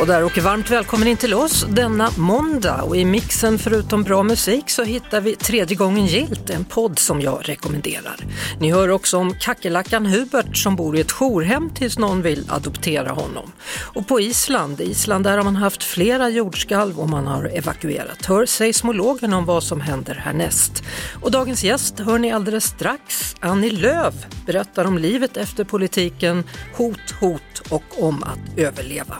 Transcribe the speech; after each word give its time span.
Och 0.00 0.06
där 0.06 0.24
och 0.24 0.38
varmt 0.38 0.70
välkommen 0.70 1.08
in 1.08 1.16
till 1.16 1.34
oss 1.34 1.66
denna 1.68 2.10
måndag 2.16 2.82
och 2.82 2.96
i 2.96 3.04
mixen 3.04 3.58
förutom 3.58 4.02
bra 4.02 4.22
musik 4.22 4.70
så 4.70 4.84
hittar 4.84 5.20
vi 5.20 5.36
Tredje 5.36 5.76
gången 5.76 6.06
gilt, 6.06 6.50
en 6.50 6.64
podd 6.64 6.98
som 6.98 7.20
jag 7.20 7.48
rekommenderar. 7.48 8.16
Ni 8.60 8.72
hör 8.72 8.88
också 8.88 9.18
om 9.18 9.34
kackerlackan 9.34 10.06
Hubert 10.06 10.56
som 10.56 10.76
bor 10.76 10.96
i 10.96 11.00
ett 11.00 11.12
jourhem 11.12 11.70
tills 11.74 11.98
någon 11.98 12.22
vill 12.22 12.50
adoptera 12.50 13.10
honom. 13.10 13.52
Och 13.78 14.08
på 14.08 14.20
Island, 14.20 14.80
Island 14.80 15.24
där 15.24 15.36
har 15.36 15.44
man 15.44 15.56
haft 15.56 15.82
flera 15.82 16.28
jordskalv 16.28 17.00
och 17.00 17.08
man 17.08 17.26
har 17.26 17.50
evakuerat. 17.54 18.26
Hör 18.26 18.46
seismologen 18.46 19.32
om 19.32 19.44
vad 19.44 19.62
som 19.62 19.80
händer 19.80 20.14
härnäst. 20.14 20.82
Och 21.22 21.30
dagens 21.30 21.64
gäst 21.64 21.98
hör 21.98 22.18
ni 22.18 22.32
alldeles 22.32 22.64
strax. 22.64 23.34
Annie 23.40 23.70
Lööf 23.70 24.14
berättar 24.46 24.84
om 24.84 24.98
livet 24.98 25.36
efter 25.36 25.64
politiken, 25.64 26.44
hot, 26.76 27.10
hot 27.20 27.42
och 27.68 28.02
om 28.02 28.22
att 28.22 28.58
överleva. 28.58 29.16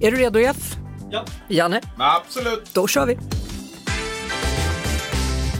Är 0.00 0.15
du 0.16 0.22
redo 0.22 0.38
Jeff? 0.38 0.76
Ja. 1.10 1.24
Janne? 1.48 1.80
Absolut. 1.98 2.74
Då 2.74 2.86
kör 2.86 3.06
vi! 3.06 3.18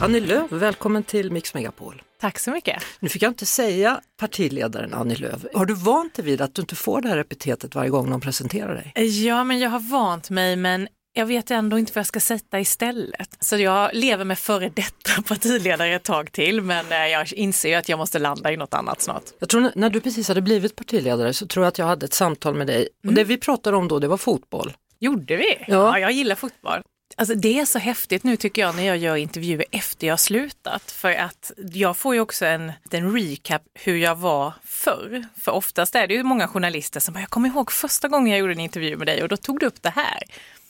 Annie 0.01 0.19
Lööf, 0.19 0.51
välkommen 0.51 1.03
till 1.03 1.31
Mix 1.31 1.53
Megapol. 1.53 2.01
Tack 2.21 2.39
så 2.39 2.51
mycket. 2.51 2.83
Nu 2.99 3.09
fick 3.09 3.21
jag 3.21 3.29
inte 3.29 3.45
säga 3.45 4.01
partiledaren 4.19 4.93
Annie 4.93 5.15
Lööf. 5.15 5.45
Har 5.53 5.65
du 5.65 5.73
vant 5.73 6.13
dig 6.13 6.25
vid 6.25 6.41
att 6.41 6.55
du 6.55 6.61
inte 6.61 6.75
får 6.75 7.01
det 7.01 7.09
här 7.09 7.17
epitetet 7.17 7.75
varje 7.75 7.89
gång 7.89 8.09
någon 8.09 8.21
presenterar 8.21 8.75
dig? 8.75 8.93
Ja, 9.25 9.43
men 9.43 9.59
jag 9.59 9.69
har 9.69 9.79
vant 9.79 10.29
mig, 10.29 10.55
men 10.55 10.87
jag 11.17 11.25
vet 11.25 11.51
ändå 11.51 11.79
inte 11.79 11.91
vad 11.95 11.99
jag 11.99 12.07
ska 12.07 12.19
sätta 12.19 12.59
istället. 12.59 13.37
Så 13.39 13.57
jag 13.57 13.89
lever 13.93 14.25
med 14.25 14.39
före 14.39 14.69
detta 14.69 15.21
partiledare 15.27 15.95
ett 15.95 16.03
tag 16.03 16.31
till, 16.31 16.61
men 16.61 16.91
eh, 16.91 16.97
jag 16.97 17.33
inser 17.33 17.77
att 17.77 17.89
jag 17.89 17.99
måste 17.99 18.19
landa 18.19 18.51
i 18.51 18.57
något 18.57 18.73
annat 18.73 19.01
snart. 19.01 19.23
Jag 19.39 19.49
tror 19.49 19.71
när 19.75 19.89
du 19.89 20.01
precis 20.01 20.27
hade 20.27 20.41
blivit 20.41 20.75
partiledare 20.75 21.33
så 21.33 21.47
tror 21.47 21.65
jag 21.65 21.67
att 21.67 21.77
jag 21.77 21.85
hade 21.85 22.05
ett 22.05 22.13
samtal 22.13 22.55
med 22.55 22.67
dig 22.67 22.89
och 23.07 23.13
det 23.13 23.23
vi 23.23 23.37
pratade 23.37 23.77
om 23.77 23.87
då 23.87 23.99
det 23.99 24.07
var 24.07 24.17
fotboll. 24.17 24.73
Gjorde 24.99 25.35
vi? 25.35 25.57
Ja. 25.59 25.65
Ja, 25.67 25.99
jag 25.99 26.11
gillar 26.11 26.35
fotboll. 26.35 26.81
Alltså 27.15 27.35
det 27.35 27.59
är 27.59 27.65
så 27.65 27.79
häftigt 27.79 28.23
nu 28.23 28.37
tycker 28.37 28.61
jag 28.61 28.75
när 28.75 28.83
jag 28.83 28.97
gör 28.97 29.15
intervjuer 29.15 29.65
efter 29.71 30.07
jag 30.07 30.11
har 30.11 30.17
slutat. 30.17 30.91
För 30.91 31.11
att 31.11 31.51
jag 31.73 31.97
får 31.97 32.15
ju 32.15 32.21
också 32.21 32.45
en, 32.45 32.71
en 32.91 33.17
recap 33.17 33.61
hur 33.73 33.97
jag 33.97 34.15
var 34.15 34.53
förr. 34.63 35.25
För 35.41 35.51
oftast 35.51 35.95
är 35.95 36.07
det 36.07 36.13
ju 36.13 36.23
många 36.23 36.47
journalister 36.47 36.99
som 36.99 37.13
bara, 37.13 37.19
jag 37.19 37.29
kommer 37.29 37.49
ihåg 37.49 37.71
första 37.71 38.07
gången 38.07 38.31
jag 38.31 38.39
gjorde 38.39 38.53
en 38.53 38.59
intervju 38.59 38.97
med 38.97 39.07
dig 39.07 39.23
och 39.23 39.29
då 39.29 39.37
tog 39.37 39.59
du 39.59 39.65
upp 39.65 39.81
det 39.81 39.89
här. 39.89 40.23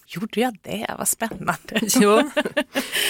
Gjorde 0.07 0.41
jag 0.41 0.57
det? 0.61 0.95
Vad 0.97 1.07
spännande. 1.07 1.55
Ja. 1.81 2.31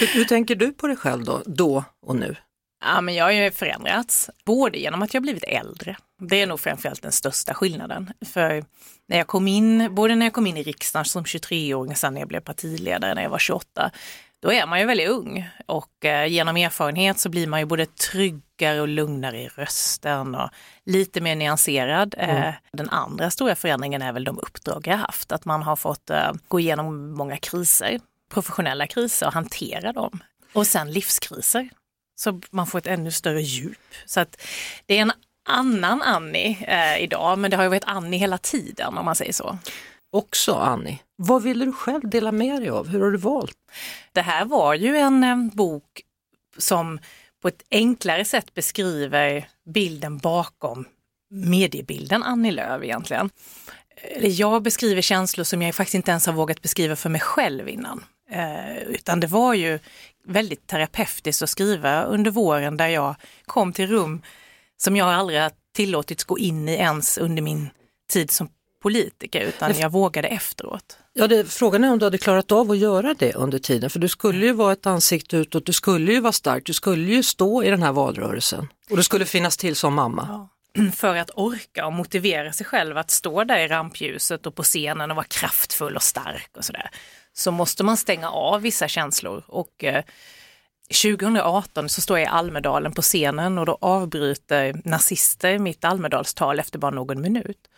hur, 0.00 0.14
hur 0.14 0.24
tänker 0.24 0.54
du 0.54 0.72
på 0.72 0.86
dig 0.86 0.96
själv 0.96 1.24
då, 1.24 1.42
då 1.46 1.84
och 2.06 2.16
nu? 2.16 2.36
Ja, 2.84 3.00
men 3.00 3.14
jag 3.14 3.24
har 3.24 3.32
ju 3.32 3.50
förändrats, 3.50 4.30
både 4.44 4.78
genom 4.78 5.02
att 5.02 5.14
jag 5.14 5.22
blivit 5.22 5.44
äldre. 5.44 5.96
Det 6.20 6.42
är 6.42 6.46
nog 6.46 6.60
framförallt 6.60 7.02
den 7.02 7.12
största 7.12 7.54
skillnaden. 7.54 8.12
För 8.26 8.64
när 9.08 9.16
jag 9.16 9.26
kom 9.26 9.48
in, 9.48 9.94
både 9.94 10.14
när 10.14 10.26
jag 10.26 10.32
kom 10.32 10.46
in 10.46 10.56
i 10.56 10.62
riksdagen 10.62 11.04
som 11.04 11.24
23-åring 11.24 11.90
och 11.90 11.98
sen 11.98 12.14
när 12.14 12.20
jag 12.20 12.28
blev 12.28 12.40
partiledare 12.40 13.14
när 13.14 13.22
jag 13.22 13.30
var 13.30 13.38
28, 13.38 13.90
då 14.40 14.52
är 14.52 14.66
man 14.66 14.80
ju 14.80 14.86
väldigt 14.86 15.08
ung 15.08 15.50
och 15.66 16.04
eh, 16.04 16.26
genom 16.26 16.56
erfarenhet 16.56 17.18
så 17.18 17.28
blir 17.28 17.46
man 17.46 17.60
ju 17.60 17.66
både 17.66 17.86
tryggare 17.86 18.80
och 18.80 18.88
lugnare 18.88 19.42
i 19.42 19.48
rösten 19.48 20.34
och 20.34 20.50
lite 20.84 21.20
mer 21.20 21.36
nyanserad. 21.36 22.14
Eh, 22.18 22.52
den 22.72 22.88
andra 22.88 23.30
stora 23.30 23.54
förändringen 23.54 24.02
är 24.02 24.12
väl 24.12 24.24
de 24.24 24.38
uppdrag 24.38 24.86
jag 24.86 24.96
haft, 24.96 25.32
att 25.32 25.44
man 25.44 25.62
har 25.62 25.76
fått 25.76 26.10
eh, 26.10 26.32
gå 26.48 26.60
igenom 26.60 27.12
många 27.12 27.36
kriser, 27.36 28.00
professionella 28.30 28.86
kriser 28.86 29.26
och 29.26 29.32
hantera 29.32 29.92
dem. 29.92 30.22
Och 30.52 30.66
sen 30.66 30.92
livskriser. 30.92 31.68
Så 32.16 32.40
man 32.50 32.66
får 32.66 32.78
ett 32.78 32.86
ännu 32.86 33.10
större 33.10 33.42
djup. 33.42 33.94
Så 34.06 34.20
att 34.20 34.40
det 34.86 34.98
är 34.98 35.02
en 35.02 35.12
annan 35.48 36.02
Annie 36.02 36.58
eh, 36.68 37.02
idag, 37.02 37.38
men 37.38 37.50
det 37.50 37.56
har 37.56 37.64
ju 37.64 37.70
varit 37.70 37.84
Annie 37.86 38.18
hela 38.18 38.38
tiden 38.38 38.98
om 38.98 39.04
man 39.04 39.14
säger 39.14 39.32
så. 39.32 39.58
Också 40.12 40.54
Annie, 40.54 40.98
vad 41.16 41.42
ville 41.42 41.64
du 41.64 41.72
själv 41.72 42.08
dela 42.08 42.32
med 42.32 42.60
dig 42.62 42.70
av? 42.70 42.88
Hur 42.88 43.00
har 43.00 43.10
du 43.10 43.18
valt? 43.18 43.56
Det 44.12 44.20
här 44.20 44.44
var 44.44 44.74
ju 44.74 44.96
en 44.96 45.24
en 45.24 45.48
bok 45.48 46.02
som 46.58 46.98
på 47.42 47.48
ett 47.48 47.62
enklare 47.70 48.24
sätt 48.24 48.54
beskriver 48.54 49.48
bilden 49.64 50.18
bakom 50.18 50.84
mediebilden 51.30 52.22
Annie 52.22 52.50
Lööf 52.50 52.82
egentligen. 52.82 53.30
Eh, 53.96 54.16
eller 54.16 54.40
jag 54.40 54.62
beskriver 54.62 55.02
känslor 55.02 55.44
som 55.44 55.62
jag 55.62 55.74
faktiskt 55.74 55.94
inte 55.94 56.10
ens 56.10 56.26
har 56.26 56.32
vågat 56.32 56.62
beskriva 56.62 56.96
för 56.96 57.10
mig 57.10 57.20
själv 57.20 57.68
innan. 57.68 58.04
Eh, 58.30 58.78
utan 58.78 59.20
det 59.20 59.26
var 59.26 59.54
ju 59.54 59.78
väldigt 60.24 60.66
terapeutiskt 60.66 61.42
att 61.42 61.50
skriva 61.50 62.02
under 62.02 62.30
våren 62.30 62.76
där 62.76 62.88
jag 62.88 63.14
kom 63.46 63.72
till 63.72 63.86
rum 63.86 64.22
som 64.76 64.96
jag 64.96 65.08
aldrig 65.08 65.40
har 65.40 65.52
tillåtits 65.74 66.24
gå 66.24 66.38
in 66.38 66.68
i 66.68 66.74
ens 66.74 67.18
under 67.18 67.42
min 67.42 67.70
tid 68.12 68.30
som 68.30 68.48
politiker 68.82 69.40
utan 69.40 69.78
jag 69.78 69.92
vågade 69.92 70.28
efteråt. 70.28 70.98
Ja, 71.12 71.26
det, 71.26 71.44
frågan 71.44 71.84
är 71.84 71.92
om 71.92 71.98
du 71.98 72.06
hade 72.06 72.18
klarat 72.18 72.52
av 72.52 72.70
att 72.70 72.78
göra 72.78 73.14
det 73.14 73.34
under 73.34 73.58
tiden, 73.58 73.90
för 73.90 73.98
du 73.98 74.08
skulle 74.08 74.46
ju 74.46 74.52
vara 74.52 74.72
ett 74.72 74.86
ansikte 74.86 75.36
utåt, 75.36 75.66
du 75.66 75.72
skulle 75.72 76.12
ju 76.12 76.20
vara 76.20 76.32
stark, 76.32 76.66
du 76.66 76.72
skulle 76.72 77.12
ju 77.12 77.22
stå 77.22 77.62
i 77.62 77.70
den 77.70 77.82
här 77.82 77.92
valrörelsen 77.92 78.68
och 78.90 78.96
du 78.96 79.02
skulle 79.02 79.24
finnas 79.24 79.56
till 79.56 79.76
som 79.76 79.94
mamma. 79.94 80.48
För 80.96 81.16
att 81.16 81.30
orka 81.34 81.86
och 81.86 81.92
motivera 81.92 82.52
sig 82.52 82.66
själv 82.66 82.98
att 82.98 83.10
stå 83.10 83.44
där 83.44 83.58
i 83.58 83.68
rampljuset 83.68 84.46
och 84.46 84.54
på 84.54 84.62
scenen 84.62 85.10
och 85.10 85.16
vara 85.16 85.26
kraftfull 85.28 85.96
och 85.96 86.02
stark 86.02 86.50
och 86.56 86.64
sådär, 86.64 86.90
så 87.32 87.50
måste 87.50 87.84
man 87.84 87.96
stänga 87.96 88.30
av 88.30 88.62
vissa 88.62 88.88
känslor. 88.88 89.42
Och 89.46 89.84
eh, 89.84 90.04
2018 91.02 91.88
så 91.88 92.00
står 92.00 92.18
jag 92.18 92.26
i 92.26 92.28
Almedalen 92.28 92.92
på 92.92 93.02
scenen 93.02 93.58
och 93.58 93.66
då 93.66 93.78
avbryter 93.80 94.80
nazister 94.84 95.58
mitt 95.58 95.84
Almedalstal 95.84 96.60
efter 96.60 96.78
bara 96.78 96.90
någon 96.90 97.20
minut. 97.20 97.68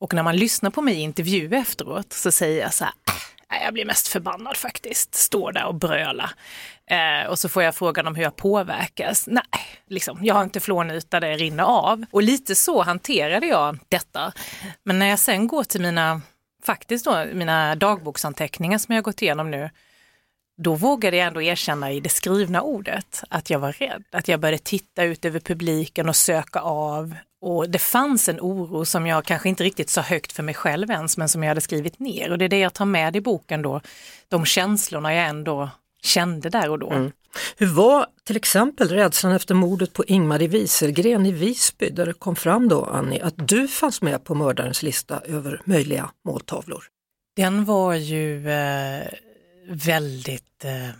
Och 0.00 0.14
när 0.14 0.22
man 0.22 0.36
lyssnar 0.36 0.70
på 0.70 0.82
mig 0.82 0.94
i 0.94 1.00
intervju 1.00 1.54
efteråt 1.54 2.12
så 2.12 2.32
säger 2.32 2.62
jag 2.62 2.74
så 2.74 2.84
här, 2.84 2.92
ah, 3.48 3.64
jag 3.64 3.74
blir 3.74 3.84
mest 3.84 4.08
förbannad 4.08 4.56
faktiskt, 4.56 5.14
står 5.14 5.52
där 5.52 5.64
och 5.64 5.74
bröla. 5.74 6.30
Eh, 6.86 7.30
och 7.30 7.38
så 7.38 7.48
får 7.48 7.62
jag 7.62 7.74
frågan 7.74 8.06
om 8.06 8.14
hur 8.14 8.22
jag 8.22 8.36
påverkas. 8.36 9.26
Nej, 9.26 9.44
liksom, 9.88 10.18
jag 10.22 10.34
har 10.34 10.42
inte 10.42 10.60
flånyta, 10.60 11.20
det 11.20 11.36
rinner 11.36 11.64
av. 11.64 12.04
Och 12.10 12.22
lite 12.22 12.54
så 12.54 12.82
hanterade 12.82 13.46
jag 13.46 13.78
detta. 13.88 14.32
Men 14.84 14.98
när 14.98 15.06
jag 15.06 15.18
sen 15.18 15.46
går 15.46 15.64
till 15.64 15.80
mina, 15.80 16.20
faktiskt 16.64 17.04
då, 17.04 17.24
mina 17.32 17.74
dagboksanteckningar 17.74 18.78
som 18.78 18.94
jag 18.94 19.02
har 19.02 19.04
gått 19.04 19.22
igenom 19.22 19.50
nu, 19.50 19.70
då 20.62 20.74
vågade 20.74 21.16
jag 21.16 21.26
ändå 21.26 21.42
erkänna 21.42 21.92
i 21.92 22.00
det 22.00 22.08
skrivna 22.08 22.62
ordet 22.62 23.22
att 23.28 23.50
jag 23.50 23.58
var 23.58 23.72
rädd. 23.72 24.04
Att 24.12 24.28
jag 24.28 24.40
började 24.40 24.58
titta 24.58 25.04
ut 25.04 25.24
över 25.24 25.40
publiken 25.40 26.08
och 26.08 26.16
söka 26.16 26.60
av. 26.60 27.14
Och 27.42 27.70
det 27.70 27.78
fanns 27.78 28.28
en 28.28 28.40
oro 28.40 28.84
som 28.84 29.06
jag 29.06 29.24
kanske 29.24 29.48
inte 29.48 29.64
riktigt 29.64 29.90
sa 29.90 30.00
högt 30.00 30.32
för 30.32 30.42
mig 30.42 30.54
själv 30.54 30.90
ens, 30.90 31.16
men 31.16 31.28
som 31.28 31.42
jag 31.42 31.50
hade 31.50 31.60
skrivit 31.60 31.98
ner. 31.98 32.30
Och 32.30 32.38
det 32.38 32.44
är 32.44 32.48
det 32.48 32.58
jag 32.58 32.74
tar 32.74 32.84
med 32.84 33.16
i 33.16 33.20
boken 33.20 33.62
då, 33.62 33.80
de 34.28 34.44
känslorna 34.44 35.14
jag 35.14 35.26
ändå 35.26 35.70
kände 36.02 36.48
där 36.48 36.70
och 36.70 36.78
då. 36.78 37.10
Hur 37.56 37.66
var 37.66 38.06
till 38.24 38.36
exempel 38.36 38.88
rädslan 38.88 39.32
efter 39.32 39.54
mordet 39.54 39.92
på 39.92 40.04
Ingmarie 40.04 40.48
Wieselgren 40.48 41.26
i 41.26 41.32
Visby 41.32 41.90
där 41.90 42.06
det 42.06 42.12
kom 42.12 42.36
fram 42.36 42.68
då 42.68 42.84
Annie 42.84 43.20
att 43.20 43.48
du 43.48 43.68
fanns 43.68 44.02
med 44.02 44.24
på 44.24 44.34
mördarens 44.34 44.82
lista 44.82 45.20
över 45.20 45.62
möjliga 45.64 46.10
måltavlor? 46.24 46.84
Den 47.36 47.64
var 47.64 47.94
ju 47.94 48.50
eh, 48.50 49.06
väldigt 49.70 50.64
eh, 50.64 50.90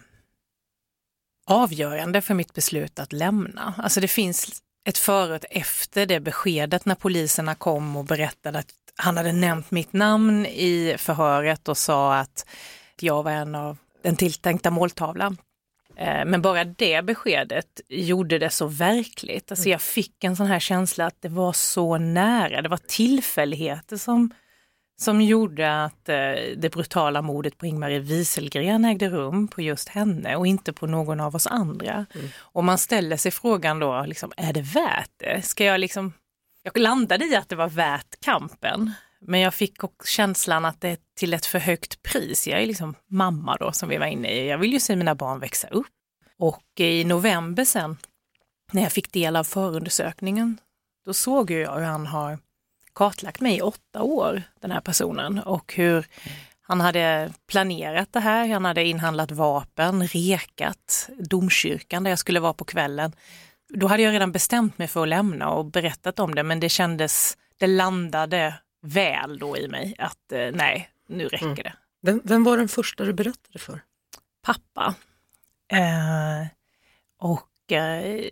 avgörande 1.47 2.21
för 2.21 2.35
mitt 2.35 2.55
beslut 2.55 2.99
att 2.99 3.13
lämna. 3.13 3.75
Alltså 3.79 4.01
det 4.01 4.09
finns 4.09 4.63
ett 4.85 4.99
före 4.99 5.31
och 5.31 5.37
ett 5.37 5.45
efter 5.51 6.07
det 6.07 6.21
beskedet 6.21 6.85
när 6.85 6.95
poliserna 6.95 7.55
kom 7.55 7.97
och 7.97 8.05
berättade 8.05 8.59
att 8.59 8.75
han 8.97 9.17
hade 9.17 9.33
nämnt 9.33 9.71
mitt 9.71 9.93
namn 9.93 10.47
i 10.47 10.95
förhöret 10.99 11.69
och 11.69 11.79
sa 11.79 12.17
att 12.17 12.47
jag 13.01 13.23
var 13.23 13.31
en 13.31 13.55
av 13.55 13.79
den 14.03 14.17
tilltänkta 14.17 14.71
måltavlan. 14.71 15.37
Eh, 15.97 16.25
men 16.25 16.43
bara 16.43 16.65
det 16.65 17.05
beskedet 17.05 17.81
gjorde 17.89 18.39
det 18.39 18.51
så 18.51 18.67
verkligt. 18.67 19.51
Alltså 19.51 19.69
jag 19.69 19.83
fick 19.83 20.25
en 20.25 20.37
sån 20.37 20.47
här 20.47 20.61
känsla 20.61 21.07
att 21.07 21.23
det 21.23 21.29
var 21.29 21.53
så 21.53 21.99
nära, 21.99 22.63
det 22.63 22.69
var 22.69 22.81
tillfälligheter 22.87 23.97
som, 23.97 24.35
som 25.01 25.21
gjorde 25.21 25.85
att 25.85 26.09
eh, 26.09 26.33
det 26.57 26.73
brutala 26.73 27.23
mordet 27.23 27.59
på 27.59 27.67
Ingmarie 27.67 27.99
Wieselgren 27.99 28.85
ägde 28.85 29.09
rum 29.09 29.49
på 29.49 29.63
just 29.63 29.89
henne 29.89 30.37
och 30.37 30.47
inte 30.47 30.73
på 30.73 30.87
någon 30.87 31.21
av 31.21 31.35
oss 31.35 31.47
andra. 31.47 32.07
Och 32.37 32.65
man 32.65 32.79
ställer 32.79 33.17
sig 33.17 33.33
frågan 33.33 33.79
då, 33.79 34.05
liksom, 34.07 34.33
är 34.37 34.53
det 34.53 34.61
värt 34.61 35.11
det? 35.17 35.43
Ska 35.43 35.65
jag 35.65 35.81
liksom... 35.81 36.13
Jag 36.63 36.79
landade 36.79 37.25
i 37.25 37.37
att 37.37 37.49
det 37.49 37.57
var 37.57 37.69
värt 37.69 38.21
kampen, 38.21 38.93
men 39.21 39.41
jag 39.41 39.55
fick 39.55 39.85
också 39.85 40.07
känslan 40.07 40.65
att 40.65 40.81
det 40.81 40.89
är 40.89 40.99
till 41.19 41.35
ett 41.35 41.47
för 41.47 41.59
högt 41.59 42.03
pris. 42.03 42.49
Jag 42.49 42.63
är 42.63 42.67
liksom 42.67 42.95
mamma 43.11 43.57
då 43.57 43.73
som 43.73 43.89
vi 43.89 43.97
var 43.97 44.07
inne 44.07 44.31
i. 44.33 44.49
Jag 44.49 44.59
vill 44.59 44.73
ju 44.73 44.81
se 44.81 44.97
mina 44.97 45.15
barn 45.15 45.39
växa 45.39 45.69
upp. 45.69 45.87
Och 46.39 46.81
i 46.81 47.05
november 47.05 47.65
sen, 47.65 47.97
när 48.73 48.83
jag 48.83 48.93
fick 48.93 49.13
del 49.13 49.37
av 49.37 49.45
förundersökningen, 49.45 50.59
då 51.07 51.15
såg 51.15 51.51
jag 51.51 51.75
hur 51.75 51.83
han 51.83 52.07
har 52.07 52.39
kartlagt 52.95 53.41
mig 53.41 53.57
i 53.57 53.63
åtta 53.63 54.03
år, 54.03 54.43
den 54.61 54.71
här 54.71 54.81
personen, 54.81 55.39
och 55.39 55.75
hur 55.75 56.07
Han 56.63 56.81
hade 56.81 57.33
planerat 57.47 58.13
det 58.13 58.21
här, 58.21 58.49
han 58.49 58.65
hade 58.65 58.85
inhandlat 58.85 59.31
vapen, 59.31 60.07
rekat 60.07 61.11
domkyrkan 61.19 62.05
där 62.05 62.11
jag 62.11 62.19
skulle 62.19 62.41
vara 62.41 62.53
på 62.53 62.65
kvällen. 62.65 63.13
Då 63.69 63.87
hade 63.87 64.03
jag 64.03 64.13
redan 64.13 64.33
bestämt 64.33 64.79
mig 64.79 64.89
för 64.89 65.03
att 65.03 65.09
lämna 65.09 65.51
och 65.51 65.65
berättat 65.65 66.19
om 66.19 66.35
det 66.35 66.43
men 66.43 66.61
det 66.61 66.69
kändes, 66.69 67.37
det 67.57 67.67
landade 67.67 68.55
väl 68.83 69.39
då 69.39 69.57
i 69.57 69.69
mig 69.69 69.95
att 69.99 70.33
eh, 70.33 70.49
nej, 70.53 70.91
nu 71.09 71.29
räcker 71.29 71.47
mm. 71.47 71.55
det. 71.55 71.73
Vem, 72.03 72.21
vem, 72.25 72.45
var 72.45 72.57
den 72.57 72.69
första 72.69 73.05
du 73.05 73.13
berättade 73.13 73.59
för? 73.59 73.81
Pappa. 74.43 74.95
Eh, 75.73 76.47
och 77.21 77.50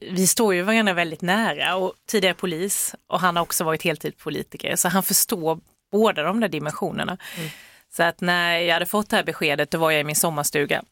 vi 0.00 0.26
står 0.26 0.54
ju 0.54 0.62
varandra 0.62 0.92
väldigt 0.92 1.22
nära 1.22 1.76
och 1.76 1.92
tidigare 2.06 2.34
polis 2.34 2.94
och 3.06 3.20
han 3.20 3.36
har 3.36 3.42
också 3.42 3.64
varit 3.64 3.82
heltidspolitiker 3.82 4.76
så 4.76 4.88
han 4.88 5.02
förstår 5.02 5.60
båda 5.92 6.22
de 6.22 6.40
där 6.40 6.48
dimensionerna. 6.48 7.18
Mm. 7.36 7.50
Så 7.90 8.02
att 8.02 8.20
när 8.20 8.58
jag 8.58 8.74
hade 8.74 8.86
fått 8.86 9.10
det 9.10 9.16
här 9.16 9.24
beskedet 9.24 9.70
då 9.70 9.78
var 9.78 9.90
jag 9.90 10.00
i 10.00 10.04
min 10.04 10.16
sommarstuga. 10.16 10.82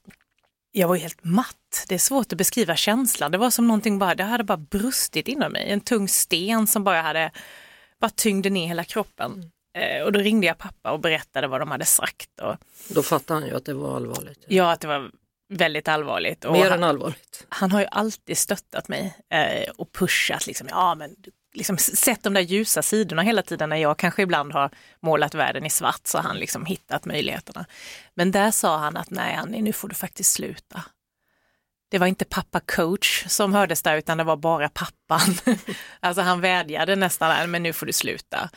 Jag 0.73 0.89
var 0.89 0.97
helt 0.97 1.25
matt. 1.25 1.85
Det 1.89 1.95
är 1.95 1.99
svårt 1.99 2.33
att 2.33 2.39
beskriva 2.39 2.77
känslan. 2.77 3.33
Det 3.33 3.39
var 3.39 3.51
som 3.51 3.67
någonting 3.67 3.99
bara, 3.99 4.15
det 4.15 4.25
hade 4.25 4.45
bara 4.45 4.57
brustit 4.57 5.29
inom 5.29 5.53
mig. 5.53 5.71
En 5.71 5.81
tung 5.81 6.09
sten 6.09 6.67
som 6.67 6.85
bara 6.85 7.03
hade, 7.03 7.31
bara 8.01 8.11
tyngde 8.11 8.51
ner 8.51 8.67
hela 8.67 8.85
kroppen. 8.85 9.33
Mm. 9.33 9.51
Eh, 9.77 10.05
och 10.05 10.13
då 10.13 10.19
ringde 10.19 10.47
jag 10.47 10.59
pappa 10.59 10.93
och 10.93 11.01
berättade 11.01 11.47
vad 11.47 11.61
de 11.61 11.71
hade 11.71 11.85
sagt. 11.85 12.41
Och, 12.43 12.57
då 12.89 13.03
fattade 13.03 13.41
han 13.41 13.49
ju 13.49 13.57
att 13.57 13.65
det 13.65 13.75
var 13.75 13.97
allvarligt. 13.97 14.45
Ja, 14.49 14.73
att 14.73 14.81
det 14.81 14.89
var 14.89 15.11
väldigt 15.49 15.89
allvarligt. 15.89 16.45
Och 16.45 16.53
Mer 16.53 16.71
han, 16.71 16.73
än 16.73 16.85
allvarligt. 16.85 17.47
Han 17.49 17.73
har 17.73 17.81
ju 17.81 17.87
alltid 17.91 18.39
stöttat 18.39 18.89
mig 18.89 19.17
eh, 19.31 19.71
och 19.77 19.93
pushat, 19.93 20.47
liksom, 20.47 20.69
ja 20.71 20.95
men 20.95 21.17
liksom 21.57 21.79
sett 21.79 22.23
de 22.23 22.35
där 22.35 22.41
ljusa 22.41 22.83
sidorna 22.83 23.23
hela 23.23 23.43
tiden 23.43 23.69
när 23.69 23.77
jag 23.77 23.99
kanske 23.99 24.23
ibland 24.23 24.53
har 24.53 24.71
målat 25.03 25.35
världen 25.35 25.67
i 25.67 25.71
svart 25.71 26.01
så 26.05 26.19
har 26.19 26.23
han 26.23 26.39
liksom 26.39 26.67
hittat 26.67 27.05
möjligheterna. 27.05 27.67
Men 28.15 28.31
där 28.31 28.51
sa 28.51 28.77
han 28.79 28.97
att 28.97 29.11
nej 29.11 29.35
Annie, 29.35 29.63
nu 29.63 29.73
får 29.73 29.89
du 29.89 29.95
faktiskt 29.95 30.33
sluta. 30.33 30.83
Det 31.91 31.99
var 31.99 32.07
inte 32.07 32.25
pappa 32.25 32.61
coach 32.61 33.25
som 33.29 33.55
hördes 33.55 33.83
där 33.83 33.97
utan 33.97 34.19
det 34.19 34.25
var 34.25 34.37
bara 34.37 34.69
pappan. 34.69 35.35
alltså 36.01 36.23
han 36.23 36.41
vädjade 36.41 36.97
nästan, 36.97 37.51
men 37.51 37.63
nu 37.63 37.73
får 37.73 37.87
du 37.87 37.93
sluta. 37.93 38.51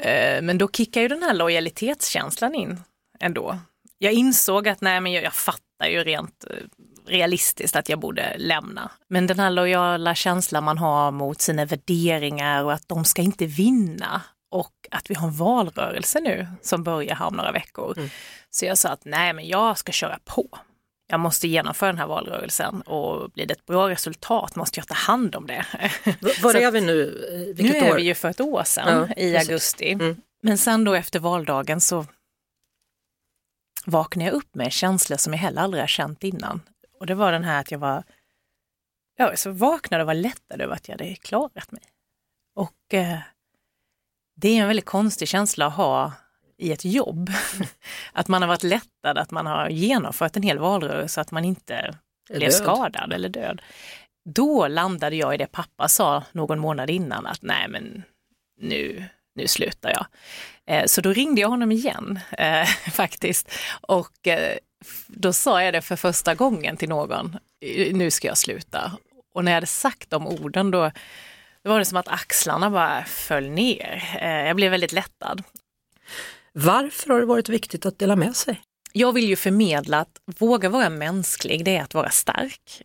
Eh, 0.00 0.42
men 0.42 0.58
då 0.58 0.68
kickar 0.68 1.00
ju 1.00 1.08
den 1.08 1.22
här 1.22 1.34
lojalitetskänslan 1.34 2.54
in 2.54 2.80
ändå. 3.20 3.58
Jag 3.98 4.12
insåg 4.12 4.68
att 4.68 4.80
nej 4.80 5.00
men 5.00 5.12
jag, 5.12 5.24
jag 5.24 5.34
fattar 5.34 5.69
ju 5.86 6.04
rent 6.04 6.44
eh, 6.50 6.56
realistiskt 7.06 7.76
att 7.76 7.88
jag 7.88 7.98
borde 7.98 8.34
lämna. 8.38 8.90
Men 9.08 9.26
den 9.26 9.38
här 9.38 9.50
lojala 9.50 10.14
känslan 10.14 10.64
man 10.64 10.78
har 10.78 11.10
mot 11.10 11.40
sina 11.40 11.64
värderingar 11.64 12.64
och 12.64 12.72
att 12.72 12.88
de 12.88 13.04
ska 13.04 13.22
inte 13.22 13.46
vinna 13.46 14.22
och 14.50 14.72
att 14.90 15.10
vi 15.10 15.14
har 15.14 15.28
en 15.28 15.34
valrörelse 15.34 16.20
nu 16.20 16.46
som 16.62 16.84
börjar 16.84 17.14
här 17.14 17.26
om 17.26 17.34
några 17.34 17.52
veckor. 17.52 17.98
Mm. 17.98 18.10
Så 18.50 18.64
jag 18.64 18.78
sa 18.78 18.88
att 18.88 19.04
nej 19.04 19.32
men 19.32 19.48
jag 19.48 19.78
ska 19.78 19.92
köra 19.92 20.18
på. 20.24 20.48
Jag 21.08 21.20
måste 21.20 21.48
genomföra 21.48 21.88
den 21.88 21.98
här 21.98 22.06
valrörelsen 22.06 22.80
och 22.80 23.30
blir 23.30 23.46
det 23.46 23.54
ett 23.54 23.66
bra 23.66 23.88
resultat 23.88 24.56
måste 24.56 24.80
jag 24.80 24.88
ta 24.88 24.94
hand 24.94 25.36
om 25.36 25.46
det. 25.46 25.66
Var 26.42 26.54
är 26.56 26.70
vi 26.70 26.80
nu? 26.80 27.24
Vilket 27.56 27.82
nu 27.82 27.86
är 27.86 27.92
år? 27.92 27.96
vi 27.96 28.02
ju 28.02 28.14
för 28.14 28.28
ett 28.28 28.40
år 28.40 28.62
sedan 28.64 29.08
ja, 29.16 29.22
i 29.22 29.36
augusti. 29.36 29.92
Mm. 29.92 30.16
Men 30.42 30.58
sen 30.58 30.84
då 30.84 30.94
efter 30.94 31.18
valdagen 31.18 31.80
så 31.80 32.06
vaknade 33.86 34.30
jag 34.30 34.34
upp 34.34 34.54
med 34.54 34.72
känslor 34.72 35.16
som 35.16 35.32
jag 35.32 35.40
heller 35.40 35.62
aldrig 35.62 35.82
har 35.82 35.88
känt 35.88 36.24
innan. 36.24 36.60
Och 37.00 37.06
det 37.06 37.14
var 37.14 37.32
den 37.32 37.44
här 37.44 37.60
att 37.60 37.70
jag 37.70 37.78
var, 37.78 38.02
ja, 39.16 39.36
så 39.36 39.50
vaknade 39.50 40.02
och 40.02 40.06
var 40.06 40.14
lättad 40.14 40.60
över 40.60 40.74
att 40.74 40.88
jag 40.88 40.94
hade 40.98 41.14
klarat 41.14 41.72
mig. 41.72 41.82
Och 42.54 42.94
eh, 42.94 43.18
det 44.36 44.48
är 44.48 44.60
en 44.60 44.66
väldigt 44.66 44.84
konstig 44.84 45.28
känsla 45.28 45.66
att 45.66 45.74
ha 45.74 46.12
i 46.56 46.72
ett 46.72 46.84
jobb. 46.84 47.30
att 48.12 48.28
man 48.28 48.42
har 48.42 48.48
varit 48.48 48.62
lättad, 48.62 49.18
att 49.18 49.30
man 49.30 49.46
har 49.46 49.68
genomfört 49.68 50.36
en 50.36 50.42
hel 50.42 50.58
valrörelse, 50.58 51.20
att 51.20 51.30
man 51.30 51.44
inte 51.44 51.98
blev 52.28 52.50
skadad 52.50 53.12
eller 53.12 53.28
död. 53.28 53.62
Då 54.24 54.68
landade 54.68 55.16
jag 55.16 55.34
i 55.34 55.36
det 55.36 55.46
pappa 55.46 55.88
sa 55.88 56.24
någon 56.32 56.58
månad 56.58 56.90
innan 56.90 57.26
att 57.26 57.42
nej 57.42 57.68
men 57.68 58.02
nu, 58.60 59.04
nu 59.40 59.48
slutar 59.48 59.90
jag. 59.90 60.06
Eh, 60.66 60.86
så 60.86 61.00
då 61.00 61.12
ringde 61.12 61.40
jag 61.40 61.48
honom 61.48 61.72
igen 61.72 62.20
eh, 62.38 62.64
faktiskt 62.92 63.50
och 63.80 64.28
eh, 64.28 64.56
då 65.06 65.32
sa 65.32 65.62
jag 65.62 65.74
det 65.74 65.82
för 65.82 65.96
första 65.96 66.34
gången 66.34 66.76
till 66.76 66.88
någon, 66.88 67.38
nu 67.92 68.10
ska 68.10 68.28
jag 68.28 68.38
sluta. 68.38 68.92
Och 69.34 69.44
när 69.44 69.52
jag 69.52 69.56
hade 69.56 69.66
sagt 69.66 70.10
de 70.10 70.26
orden 70.26 70.70
då, 70.70 70.90
då 71.62 71.70
var 71.70 71.78
det 71.78 71.84
som 71.84 71.96
att 71.96 72.08
axlarna 72.08 72.70
bara 72.70 73.04
föll 73.04 73.50
ner. 73.50 74.02
Jag 74.46 74.56
blev 74.56 74.70
väldigt 74.70 74.92
lättad. 74.92 75.42
Varför 76.52 77.10
har 77.10 77.20
det 77.20 77.26
varit 77.26 77.48
viktigt 77.48 77.86
att 77.86 77.98
dela 77.98 78.16
med 78.16 78.36
sig? 78.36 78.60
Jag 78.92 79.12
vill 79.12 79.28
ju 79.28 79.36
förmedla 79.36 80.00
att 80.00 80.20
våga 80.38 80.68
vara 80.68 80.90
mänsklig, 80.90 81.64
det 81.64 81.76
är 81.76 81.82
att 81.82 81.94
vara 81.94 82.10
stark. 82.10 82.82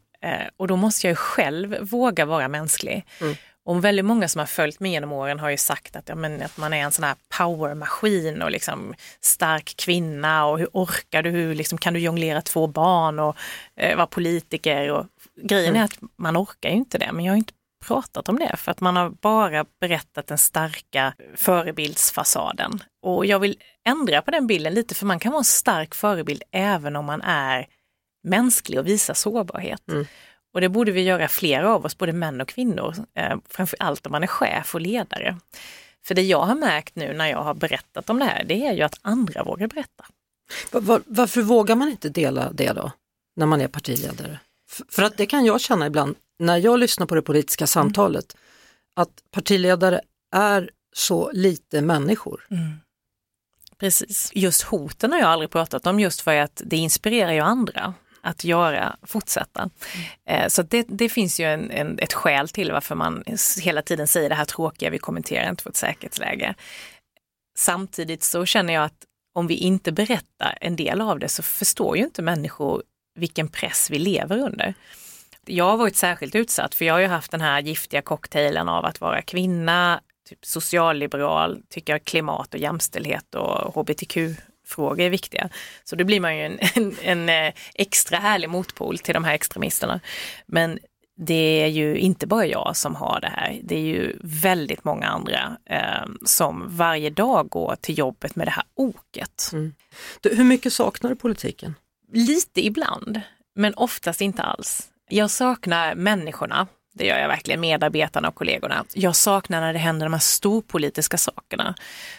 Och 0.58 0.68
då 0.68 0.76
måste 0.76 1.08
jag 1.08 1.18
själv 1.18 1.78
våga 1.82 2.26
vara 2.26 2.48
mänsklig. 2.48 3.06
Mm. 3.22 3.36
Och 3.66 3.86
väldigt 3.86 4.06
många 4.06 4.28
som 4.28 4.40
har 4.40 4.46
följt 4.46 4.80
mig 4.80 4.92
genom 4.92 5.12
åren 5.12 5.40
har 5.40 5.50
ju 5.50 5.58
sagt 5.58 5.96
att, 5.96 6.10
ja, 6.10 6.16
men, 6.16 6.42
att 6.42 6.58
man 6.58 6.74
är 6.74 6.78
en 6.78 6.92
sån 6.92 7.04
här 7.04 7.16
powermaskin 7.38 8.42
och 8.42 8.52
liksom 8.52 8.94
stark 9.22 9.74
kvinna 9.78 10.46
och 10.46 10.60
hur 10.60 10.68
orkar 10.74 11.24
du, 11.24 11.30
hur 11.30 11.56
liksom, 11.56 11.78
kan 11.78 11.94
du 11.94 12.00
jonglera 12.00 12.42
två 12.42 12.68
barn 12.68 13.20
och 13.20 13.36
eh, 13.80 13.96
vara 13.96 14.08
politiker? 14.08 14.92
Och, 14.92 15.06
grejen 15.44 15.70
mm. 15.70 15.82
är 15.82 15.86
att 15.86 16.00
man 16.18 16.38
orkar 16.38 16.70
ju 16.70 16.76
inte 16.76 16.98
det, 16.98 17.12
men 17.12 17.26
jag 17.26 17.34
har 17.34 17.38
inte 17.38 17.54
pratat 17.86 18.30
om 18.30 18.40
det 18.40 18.56
för 18.58 18.72
att 18.72 18.82
man 18.82 18.96
har 18.96 19.10
bara 19.10 19.66
berättat 19.82 20.28
den 20.28 20.38
starka 20.38 21.14
förebildsfasaden. 21.36 22.84
Och 23.02 23.26
jag 23.26 23.40
vill 23.40 23.58
ändra 23.86 24.22
på 24.22 24.32
den 24.32 24.48
bilden 24.48 24.74
lite 24.74 24.96
för 24.96 25.06
man 25.06 25.20
kan 25.20 25.32
vara 25.32 25.40
en 25.40 25.46
stark 25.46 25.96
förebild 25.96 26.44
även 26.52 26.96
om 26.96 27.06
man 27.06 27.22
är 27.22 27.68
mänsklig 28.24 28.80
och 28.80 28.88
visar 28.88 29.14
sårbarhet. 29.14 29.88
Mm. 29.88 30.06
Och 30.56 30.62
det 30.62 30.70
borde 30.70 30.92
vi 30.92 31.02
göra 31.02 31.28
fler 31.28 31.64
av 31.64 31.86
oss, 31.86 31.98
både 31.98 32.14
män 32.14 32.42
och 32.42 32.48
kvinnor, 32.48 32.96
eh, 33.14 33.38
framför 33.50 33.78
allt 33.80 34.06
om 34.06 34.12
man 34.12 34.24
är 34.24 34.28
chef 34.28 34.76
och 34.76 34.82
ledare. 34.82 35.38
För 36.04 36.16
det 36.16 36.22
jag 36.22 36.42
har 36.42 36.56
märkt 36.56 36.96
nu 36.96 37.14
när 37.14 37.28
jag 37.28 37.44
har 37.44 37.54
berättat 37.54 38.10
om 38.10 38.20
det 38.20 38.26
här, 38.26 38.44
det 38.44 38.66
är 38.66 38.74
ju 38.74 38.82
att 38.82 39.00
andra 39.02 39.44
vågar 39.44 39.68
berätta. 39.68 40.06
Var, 40.72 41.02
varför 41.06 41.42
vågar 41.42 41.76
man 41.76 41.90
inte 41.90 42.10
dela 42.10 42.52
det 42.52 42.74
då, 42.74 42.92
när 43.36 43.46
man 43.46 43.62
är 43.62 43.68
partiledare? 43.68 44.40
För, 44.70 44.86
för 44.90 45.04
att 45.04 45.18
det 45.18 45.26
kan 45.26 45.46
jag 45.46 45.62
känna 45.62 45.88
ibland 45.88 46.16
när 46.40 46.58
jag 46.58 46.80
lyssnar 46.80 47.06
på 47.06 47.16
det 47.16 47.22
politiska 47.22 47.68
samtalet, 47.68 48.34
mm. 48.34 48.44
att 48.96 49.32
partiledare 49.32 50.02
är 50.36 50.70
så 50.94 51.32
lite 51.32 51.82
människor. 51.82 52.48
Mm. 52.52 52.74
Precis. 53.78 54.32
Just 54.34 54.62
hoten 54.62 55.12
har 55.12 55.20
jag 55.20 55.30
aldrig 55.30 55.50
pratat 55.50 55.88
om 55.88 56.00
just 56.00 56.22
för 56.22 56.36
att 56.36 56.62
det 56.66 56.78
inspirerar 56.78 57.32
ju 57.32 57.40
andra 57.40 57.94
att 58.26 58.44
göra, 58.44 58.96
fortsätta. 59.04 59.70
Mm. 60.26 60.50
Så 60.50 60.62
det, 60.62 60.86
det, 60.90 61.10
finns 61.10 61.40
ju 61.40 61.46
en, 61.46 61.72
en, 61.72 62.00
ett 62.00 62.14
skäl 62.14 62.50
till 62.50 62.72
varför 62.72 62.96
man 62.96 63.24
hela 63.62 63.82
tiden 63.82 64.08
säger 64.08 64.30
det 64.30 64.36
här 64.36 64.46
tråkiga, 64.46 64.90
vi 64.90 64.98
kommenterar 64.98 65.50
inte 65.50 65.64
vårt 65.66 65.76
säkerhetsläge. 65.76 66.56
Samtidigt 67.58 68.24
så 68.24 68.46
känner 68.46 68.74
jag 68.74 68.84
att 68.84 69.06
om 69.36 69.48
vi 69.48 69.56
inte 69.56 69.92
berättar 69.92 70.58
en 70.62 70.76
del 70.76 71.02
av 71.02 71.20
det 71.20 71.30
så 71.30 71.44
förstår 71.44 71.98
ju 71.98 72.04
inte 72.04 72.22
människor 72.22 72.84
vilken 73.20 73.48
press 73.48 73.90
vi 73.90 74.00
lever 74.00 74.38
under. 74.38 74.74
Jag 75.46 75.66
har 75.66 75.78
varit 75.78 75.96
särskilt 75.96 76.36
utsatt 76.36 76.76
för 76.76 76.86
jag 76.86 76.94
har 76.94 77.00
ju 77.00 77.08
haft 77.08 77.32
den 77.32 77.42
här 77.42 77.62
giftiga 77.62 78.02
cocktailen 78.02 78.70
av 78.70 78.86
att 78.86 79.02
vara 79.02 79.22
kvinna, 79.22 80.02
typ 80.30 80.46
socialliberal, 80.46 81.62
tycker 81.70 82.00
klimat 82.00 82.54
och 82.54 82.60
jämställdhet 82.60 83.36
och 83.36 83.74
hbtq 83.74 84.18
frågor 84.66 85.06
är 85.06 85.10
viktiga. 85.10 85.50
Så 85.84 85.96
då 85.96 86.04
blir 86.04 86.20
man 86.20 86.38
ju 86.38 86.46
en, 86.46 86.60
en, 86.76 86.96
en, 87.02 87.30
eh, 87.30 87.54
extra 87.76 88.18
härlig 88.18 88.50
motpol 88.50 88.98
till 88.98 89.14
de 89.14 89.24
här 89.24 89.34
extremisterna. 89.34 90.00
Men 90.46 90.80
det 91.18 91.64
är 91.64 91.68
ju 91.68 91.98
inte 91.98 92.28
bara 92.28 92.46
jag 92.46 92.78
som 92.78 92.96
har 92.96 93.20
det 93.22 93.28
här. 93.28 93.60
Det 93.64 93.76
är 93.76 93.82
ju 93.82 94.18
väldigt 94.22 94.84
många 94.84 95.08
andra 95.08 95.58
eh, 95.66 96.06
som 96.26 96.64
varje 96.68 97.10
dag 97.10 97.50
går 97.50 97.76
till 97.82 97.98
jobbet 97.98 98.36
med 98.36 98.48
det 98.48 98.52
här 98.52 98.66
oket. 98.76 99.50
Mm. 99.54 99.74
Du, 100.22 100.36
hur 100.36 100.44
mycket 100.44 100.74
saknar 100.74 101.10
du 101.10 101.16
politiken? 101.16 101.76
Lite 102.14 102.66
ibland, 102.66 103.22
men 103.56 103.74
oftast 103.74 104.22
inte 104.22 104.44
alls. 104.44 104.90
Jag 105.10 105.32
saknar 105.32 105.96
människorna. 105.96 106.68
Det 106.94 107.06
gör 107.06 107.18
jag 107.18 107.28
verkligen, 107.28 107.60
medarbetarna 107.60 108.28
och 108.28 108.36
kollegorna. 108.36 108.86
Jag 108.94 109.16
saknar 109.16 109.62
när 109.62 109.74
det 109.74 109.80
händer 109.80 110.06
de 110.06 110.14
här 110.14 110.20
storpolitiska 110.20 111.18
sakerna. 111.18 111.76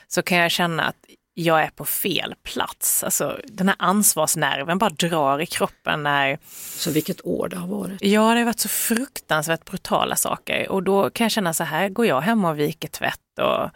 Så 0.09 0.23
kan 0.23 0.39
jag 0.39 0.51
känna 0.51 0.83
att 0.83 0.97
jag 1.39 1.63
är 1.63 1.71
på 1.71 1.85
fel 1.85 2.35
plats. 2.43 3.05
Alltså 3.05 3.41
den 3.45 3.69
här 3.69 3.77
ansvarsnerven 3.79 4.79
bara 4.79 4.91
drar 4.91 5.41
i 5.41 5.47
kroppen 5.47 6.03
när... 6.03 6.39
Så 6.77 6.91
vilket 6.91 7.27
år 7.27 7.49
det 7.49 7.57
har 7.57 7.67
varit? 7.69 8.03
Ja, 8.03 8.21
det 8.21 8.39
har 8.39 8.45
varit 8.45 8.61
så 8.61 8.69
fruktansvärt 8.69 9.65
brutala 9.65 10.17
saker 10.17 10.69
och 10.69 10.83
då 10.83 11.11
kan 11.11 11.25
jag 11.25 11.33
känna 11.33 11.55
så 11.55 11.65
här, 11.65 11.89
går 11.89 12.07
jag 12.07 12.21
hem 12.21 12.45
och 12.45 12.59
viker 12.59 12.89
tvätt 12.89 13.39
och 13.41 13.71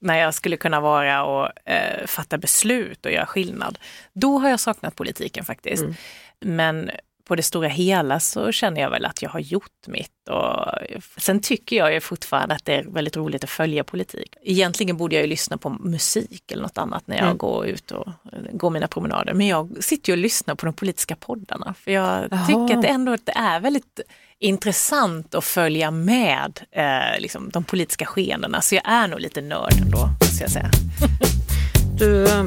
när 0.00 0.18
jag 0.18 0.34
skulle 0.34 0.56
kunna 0.56 0.80
vara 0.80 1.24
och 1.24 1.70
eh, 1.70 2.06
fatta 2.06 2.38
beslut 2.38 3.06
och 3.06 3.12
göra 3.12 3.26
skillnad. 3.26 3.78
Då 4.12 4.38
har 4.38 4.50
jag 4.50 4.60
saknat 4.60 4.96
politiken 4.96 5.44
faktiskt. 5.44 5.82
Mm. 5.82 5.94
Men 6.40 6.90
på 7.28 7.36
det 7.36 7.42
stora 7.42 7.68
hela 7.68 8.20
så 8.20 8.52
känner 8.52 8.80
jag 8.80 8.90
väl 8.90 9.04
att 9.04 9.22
jag 9.22 9.30
har 9.30 9.40
gjort 9.40 9.86
mitt. 9.86 10.28
Och 10.30 10.64
sen 11.16 11.40
tycker 11.40 11.76
jag 11.76 11.92
ju 11.92 12.00
fortfarande 12.00 12.54
att 12.54 12.64
det 12.64 12.74
är 12.74 12.84
väldigt 12.84 13.16
roligt 13.16 13.44
att 13.44 13.50
följa 13.50 13.84
politik. 13.84 14.34
Egentligen 14.42 14.96
borde 14.96 15.14
jag 15.14 15.22
ju 15.22 15.28
lyssna 15.28 15.58
på 15.58 15.70
musik 15.70 16.52
eller 16.52 16.62
något 16.62 16.78
annat 16.78 17.06
när 17.06 17.16
jag 17.16 17.24
mm. 17.24 17.38
går 17.38 17.66
ut 17.66 17.90
och 17.90 18.08
går 18.52 18.70
mina 18.70 18.88
promenader. 18.88 19.34
Men 19.34 19.46
jag 19.46 19.84
sitter 19.84 20.12
ju 20.12 20.12
och 20.12 20.22
lyssnar 20.22 20.54
på 20.54 20.66
de 20.66 20.74
politiska 20.74 21.16
poddarna. 21.16 21.74
För 21.74 21.90
jag 21.90 22.28
Jaha. 22.30 22.46
tycker 22.46 22.76
att 22.76 22.82
det 22.82 22.88
ändå 22.88 23.12
att 23.12 23.26
det 23.26 23.36
är 23.36 23.60
väldigt 23.60 24.00
intressant 24.38 25.34
att 25.34 25.44
följa 25.44 25.90
med 25.90 26.60
eh, 26.70 27.20
liksom, 27.20 27.50
de 27.50 27.64
politiska 27.64 28.06
skeendena. 28.06 28.60
Så 28.60 28.74
jag 28.74 28.82
är 28.84 29.08
nog 29.08 29.20
lite 29.20 29.40
nörd 29.40 29.72
ändå, 29.82 30.10
måste 30.20 30.44
jag 30.44 30.50
säga. 30.50 30.70
du, 31.98 32.24
eh, 32.24 32.44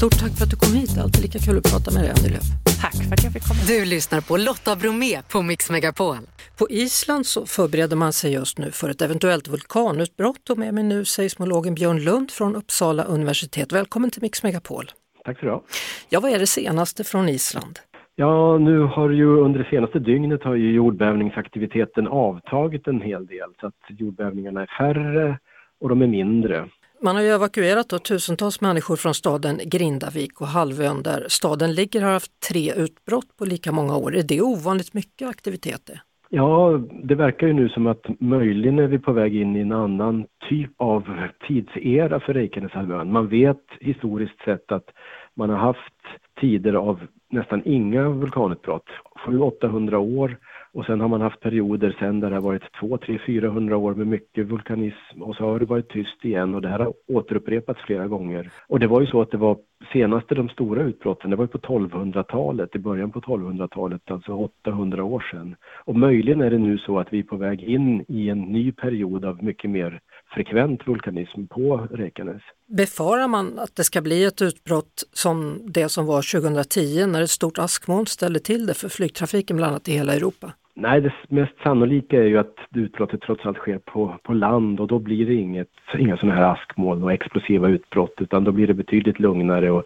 stort 0.00 0.18
tack 0.22 0.34
för 0.38 0.44
att 0.44 0.52
du 0.54 0.58
kom 0.64 0.72
hit. 0.80 0.92
Alltid 1.02 1.22
lika 1.26 1.38
kul 1.46 1.56
att 1.60 1.68
prata 1.72 1.88
med 1.94 2.02
dig, 2.04 2.10
Annie 2.16 2.32
Lööf. 2.34 2.48
Tack 2.84 2.96
för 3.06 3.12
att 3.14 3.24
jag 3.24 3.32
fick 3.34 3.44
komma. 3.48 3.60
Du 3.72 3.78
lyssnar 3.94 4.20
på 4.28 4.34
Lotta 4.48 4.72
Bromé 4.80 5.14
på 5.32 5.38
Mix 5.50 5.60
Megapol. 5.74 6.22
På 6.58 6.64
Island 6.84 7.24
så 7.34 7.40
förbereder 7.56 7.96
man 7.96 8.12
sig 8.20 8.30
just 8.40 8.58
nu 8.62 8.68
för 8.80 8.88
ett 8.92 9.02
eventuellt 9.02 9.46
vulkanutbrott 9.54 10.44
och 10.50 10.58
med 10.62 10.74
mig 10.74 10.84
nu 10.84 10.98
seismologen 11.04 11.74
Björn 11.74 12.00
Lund 12.08 12.28
från 12.30 12.56
Uppsala 12.60 13.02
universitet. 13.16 13.72
Välkommen 13.72 14.10
till 14.10 14.22
Mix 14.22 14.42
Megapol. 14.42 14.84
Tack 15.24 15.38
så 15.40 15.46
du. 15.46 15.60
Ja, 16.08 16.20
vad 16.20 16.30
är 16.32 16.38
det 16.38 16.46
senaste 16.46 17.04
från 17.04 17.28
Island? 17.28 17.74
Ja, 18.14 18.58
nu 18.58 18.78
har 18.78 19.10
ju 19.10 19.26
under 19.46 19.58
det 19.58 19.70
senaste 19.70 19.98
dygnet 19.98 20.42
har 20.42 20.54
ju 20.54 20.72
jordbävningsaktiviteten 20.72 22.06
avtagit 22.08 22.86
en 22.86 23.00
hel 23.00 23.26
del 23.26 23.50
så 23.60 23.66
att 23.66 23.82
jordbävningarna 23.88 24.62
är 24.62 24.70
färre 24.78 25.38
och 25.80 25.88
de 25.88 26.02
är 26.02 26.06
mindre. 26.06 26.68
Man 27.02 27.16
har 27.16 27.22
ju 27.22 27.28
evakuerat 27.28 27.88
då 27.88 27.98
tusentals 27.98 28.60
människor 28.60 28.96
från 28.96 29.14
staden 29.14 29.60
Grindavik 29.64 30.40
och 30.40 30.46
halvön 30.46 31.02
där 31.02 31.26
staden 31.28 31.74
ligger 31.74 32.02
har 32.02 32.12
haft 32.12 32.40
tre 32.52 32.72
utbrott 32.76 33.36
på 33.38 33.44
lika 33.44 33.72
många 33.72 33.96
år. 33.96 34.16
Är 34.16 34.22
det 34.22 34.40
ovanligt 34.40 34.94
mycket 34.94 35.28
aktiviteter? 35.28 36.02
Ja, 36.28 36.80
det 37.02 37.14
verkar 37.14 37.46
ju 37.46 37.52
nu 37.52 37.68
som 37.68 37.86
att 37.86 38.06
möjligen 38.20 38.78
är 38.78 38.86
vi 38.86 38.98
på 38.98 39.12
väg 39.12 39.36
in 39.36 39.56
i 39.56 39.60
en 39.60 39.72
annan 39.72 40.26
typ 40.48 40.70
av 40.76 41.28
tidsera 41.48 42.20
för 42.20 42.34
Reykjaneshalvön. 42.34 43.12
Man 43.12 43.28
vet 43.28 43.64
historiskt 43.80 44.44
sett 44.44 44.72
att 44.72 44.86
man 45.34 45.50
har 45.50 45.56
haft 45.56 46.00
tider 46.40 46.74
av 46.74 47.00
nästan 47.30 47.62
inga 47.64 48.08
vulkanutbrott, 48.08 48.86
700-800 49.26 49.94
år 49.94 50.36
och 50.72 50.84
sen 50.86 51.00
har 51.00 51.08
man 51.08 51.20
haft 51.20 51.40
perioder 51.40 51.96
sen 51.98 52.20
där 52.20 52.30
det 52.30 52.36
har 52.36 52.42
varit 52.42 52.72
2, 52.80 52.98
3, 52.98 53.18
400 53.26 53.76
år 53.76 53.94
med 53.94 54.06
mycket 54.06 54.46
vulkanism 54.46 55.22
och 55.22 55.36
så 55.36 55.44
har 55.44 55.58
det 55.58 55.64
varit 55.64 55.88
tyst 55.88 56.24
igen 56.24 56.54
och 56.54 56.62
det 56.62 56.68
här 56.68 56.78
har 56.78 56.92
återupprepats 57.08 57.80
flera 57.80 58.06
gånger. 58.06 58.50
Och 58.68 58.80
det 58.80 58.86
var 58.86 59.00
ju 59.00 59.06
så 59.06 59.22
att 59.22 59.30
det 59.30 59.36
var 59.36 59.58
senaste 59.92 60.34
de 60.34 60.48
stora 60.48 60.82
utbrotten, 60.82 61.30
det 61.30 61.36
var 61.36 61.44
ju 61.44 61.48
på 61.48 61.58
1200-talet, 61.58 62.76
i 62.76 62.78
början 62.78 63.10
på 63.10 63.20
1200-talet, 63.20 64.10
alltså 64.10 64.32
800 64.32 65.04
år 65.04 65.26
sedan. 65.30 65.56
Och 65.84 65.96
möjligen 65.96 66.40
är 66.40 66.50
det 66.50 66.58
nu 66.58 66.78
så 66.78 66.98
att 66.98 67.12
vi 67.12 67.18
är 67.18 67.22
på 67.22 67.36
väg 67.36 67.62
in 67.62 68.04
i 68.08 68.28
en 68.28 68.40
ny 68.40 68.72
period 68.72 69.24
av 69.24 69.44
mycket 69.44 69.70
mer 69.70 70.00
frekvent 70.34 70.88
vulkanism 70.88 71.46
på 71.46 71.88
Reykjanes. 71.90 72.42
Befarar 72.66 73.28
man 73.28 73.58
att 73.58 73.76
det 73.76 73.84
ska 73.84 74.00
bli 74.00 74.24
ett 74.24 74.42
utbrott 74.42 75.04
som 75.12 75.60
det 75.64 75.88
som 75.88 76.06
var 76.06 76.40
2010 76.40 77.06
när 77.06 77.22
ett 77.22 77.30
stort 77.30 77.58
askmoln 77.58 78.06
ställde 78.06 78.40
till 78.40 78.66
det 78.66 78.74
för 78.74 78.88
flygtrafiken 78.88 79.56
bland 79.56 79.70
annat 79.70 79.88
i 79.88 79.92
hela 79.92 80.14
Europa? 80.14 80.52
Nej, 80.80 81.00
det 81.00 81.12
mest 81.28 81.52
sannolika 81.62 82.18
är 82.18 82.26
ju 82.26 82.38
att 82.38 82.54
utbrottet 82.74 83.20
trots 83.20 83.46
allt 83.46 83.56
sker 83.56 83.78
på, 83.78 84.16
på 84.22 84.32
land 84.32 84.80
och 84.80 84.86
då 84.86 84.98
blir 84.98 85.26
det 85.26 85.34
inget, 85.34 85.70
inga 85.98 86.16
sådana 86.16 86.38
här 86.38 86.52
askmoln 86.52 87.02
och 87.02 87.12
explosiva 87.12 87.68
utbrott 87.68 88.14
utan 88.20 88.44
då 88.44 88.52
blir 88.52 88.66
det 88.66 88.74
betydligt 88.74 89.20
lugnare 89.20 89.70
och 89.70 89.84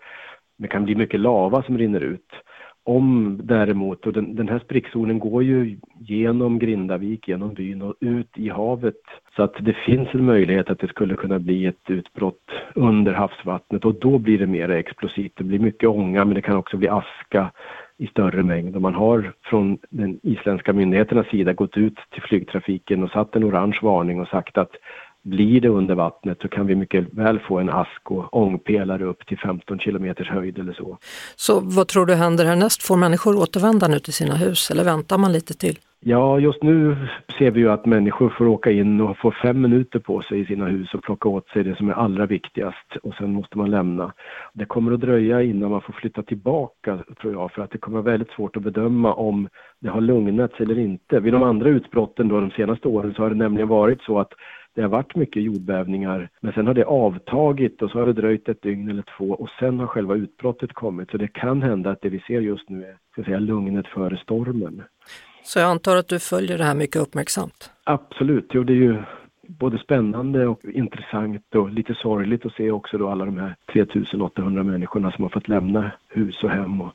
det 0.59 0.69
kan 0.69 0.85
bli 0.85 0.95
mycket 0.95 1.21
lava 1.21 1.63
som 1.63 1.79
rinner 1.79 2.01
ut. 2.01 2.31
Om 2.87 3.41
däremot, 3.45 4.07
och 4.07 4.13
den, 4.13 4.37
den 4.37 4.49
här 4.49 4.59
sprickzonen 4.59 5.19
går 5.19 5.43
ju 5.43 5.79
genom 5.99 6.59
Grindavik, 6.59 7.29
genom 7.29 7.55
byn 7.55 7.83
och 7.83 7.95
ut 8.01 8.39
i 8.39 8.49
havet. 8.49 9.01
Så 9.37 9.43
att 9.43 9.55
det 9.61 9.77
finns 9.87 10.09
en 10.13 10.25
möjlighet 10.25 10.71
att 10.71 10.79
det 10.79 10.89
skulle 10.89 11.15
kunna 11.15 11.39
bli 11.39 11.67
ett 11.67 11.91
utbrott 11.91 12.51
under 12.75 13.13
havsvattnet 13.13 13.85
och 13.85 13.95
då 13.95 14.19
blir 14.19 14.39
det 14.39 14.47
mer 14.47 14.69
explosivt. 14.69 15.33
Det 15.37 15.45
blir 15.45 15.59
mycket 15.59 15.89
ånga 15.89 16.25
men 16.25 16.35
det 16.35 16.43
kan 16.43 16.57
också 16.57 16.77
bli 16.77 16.89
aska 16.89 17.51
i 17.99 18.07
större 18.07 18.43
mängd. 18.43 18.77
Och 18.77 18.83
man 18.83 18.95
har 18.95 19.33
från 19.43 19.79
den 19.91 20.21
isländska 20.23 20.73
myndigheternas 20.73 21.27
sida 21.27 21.53
gått 21.53 21.77
ut 21.77 21.99
till 22.11 22.23
flygtrafiken 22.23 23.03
och 23.03 23.11
satt 23.11 23.37
en 23.37 23.45
orange 23.45 23.79
varning 23.83 24.21
och 24.21 24.29
sagt 24.29 24.59
att 24.59 24.71
blir 25.25 25.61
det 25.61 25.69
under 25.69 25.95
vattnet 25.95 26.39
så 26.43 26.49
kan 26.49 26.67
vi 26.67 26.75
mycket 26.75 27.05
väl 27.13 27.39
få 27.39 27.59
en 27.59 27.71
ask 27.71 28.11
och 28.11 28.37
ångpelare 28.37 29.05
upp 29.05 29.27
till 29.27 29.39
15 29.39 29.79
kilometers 29.79 30.31
höjd 30.31 30.59
eller 30.59 30.73
så. 30.73 30.99
Så 31.37 31.61
vad 31.61 31.89
tror 31.89 32.07
du 32.07 32.15
händer 32.15 32.45
härnäst? 32.45 32.83
Får 32.83 32.97
människor 32.97 33.37
återvända 33.37 33.89
nu 33.89 33.99
till 33.99 34.13
sina 34.13 34.35
hus 34.35 34.71
eller 34.71 34.85
väntar 34.85 35.19
man 35.19 35.33
lite 35.33 35.55
till? 35.55 35.79
Ja, 36.07 36.39
just 36.39 36.63
nu 36.63 36.97
ser 37.39 37.51
vi 37.51 37.61
ju 37.61 37.71
att 37.71 37.87
människor 37.87 38.29
får 38.29 38.47
åka 38.47 38.71
in 38.71 39.01
och 39.01 39.19
får 39.19 39.37
fem 39.43 39.61
minuter 39.61 39.99
på 39.99 40.23
sig 40.23 40.41
i 40.41 40.47
sina 40.47 40.67
hus 40.67 40.95
och 40.95 41.03
plocka 41.03 41.29
åt 41.29 41.49
sig 41.49 41.65
det 41.65 41.77
som 41.77 41.89
är 41.89 41.93
allra 41.93 42.27
viktigast 42.27 42.97
och 43.03 43.15
sen 43.15 43.33
måste 43.33 43.59
man 43.59 43.71
lämna. 43.71 44.13
Det 44.53 44.65
kommer 44.65 44.93
att 44.93 45.01
dröja 45.01 45.43
innan 45.43 45.71
man 45.71 45.81
får 45.81 45.93
flytta 45.93 46.23
tillbaka 46.23 46.99
tror 47.21 47.33
jag 47.33 47.53
för 47.53 47.63
att 47.63 47.71
det 47.71 47.79
kommer 47.79 48.03
vara 48.03 48.11
väldigt 48.11 48.31
svårt 48.31 48.57
att 48.57 48.63
bedöma 48.63 49.15
om 49.15 49.49
det 49.81 49.89
har 49.89 50.01
lugnats 50.01 50.55
eller 50.61 50.79
inte. 50.79 51.21
Vid 51.21 51.33
de 51.33 51.43
andra 51.43 51.69
utbrotten 51.69 52.29
då 52.29 52.41
de 52.41 52.51
senaste 52.51 52.89
åren 52.89 53.15
så 53.15 53.23
har 53.23 53.31
det 53.31 53.37
nämligen 53.37 53.69
varit 53.69 54.03
så 54.03 54.19
att 54.19 54.33
det 54.75 54.83
har 54.83 54.89
varit 54.89 55.17
mycket 55.17 55.43
jordbävningar 55.43 56.29
men 56.41 56.53
sen 56.53 56.67
har 56.67 56.75
det 56.75 56.85
avtagit 56.85 57.83
och 57.83 57.91
så 57.91 57.99
har 57.99 58.07
det 58.07 58.13
dröjt 58.13 58.49
ett 58.49 58.63
dygn 58.63 58.91
eller 58.91 59.05
två 59.19 59.31
och 59.31 59.49
sen 59.59 59.81
har 59.81 59.87
själva 59.87 60.15
utbrottet 60.15 60.73
kommit. 60.73 61.11
Så 61.11 61.17
det 61.17 61.29
kan 61.29 61.63
hända 61.63 61.91
att 61.91 62.01
det 62.01 62.09
vi 62.09 62.21
ser 62.21 62.41
just 62.41 62.69
nu 62.69 62.85
är 62.85 62.97
ska 63.13 63.25
säga, 63.25 63.39
lugnet 63.39 63.87
före 63.87 64.17
stormen. 64.17 64.83
Så 65.43 65.59
jag 65.59 65.71
antar 65.71 65.97
att 65.97 66.09
du 66.09 66.19
följer 66.19 66.59
det 66.59 66.65
här 66.65 66.75
mycket 66.75 67.03
uppmärksamt? 67.03 67.71
Absolut, 67.85 68.51
jo, 68.53 68.65
det 68.65 68.73
är 68.73 68.77
ju 68.77 69.03
både 69.47 69.79
spännande 69.79 70.47
och 70.47 70.65
intressant 70.65 71.55
och 71.55 71.71
lite 71.71 71.95
sorgligt 71.95 72.47
att 72.47 72.53
se 72.53 72.71
också 72.71 72.99
då 72.99 73.09
alla 73.09 73.25
de 73.25 73.39
här 73.39 73.55
3800 73.73 74.63
människorna 74.63 75.13
som 75.13 75.25
har 75.25 75.29
fått 75.29 75.49
lämna 75.49 75.91
hus 76.09 76.45
och 76.45 76.51
hem 76.51 76.81
och 76.81 76.93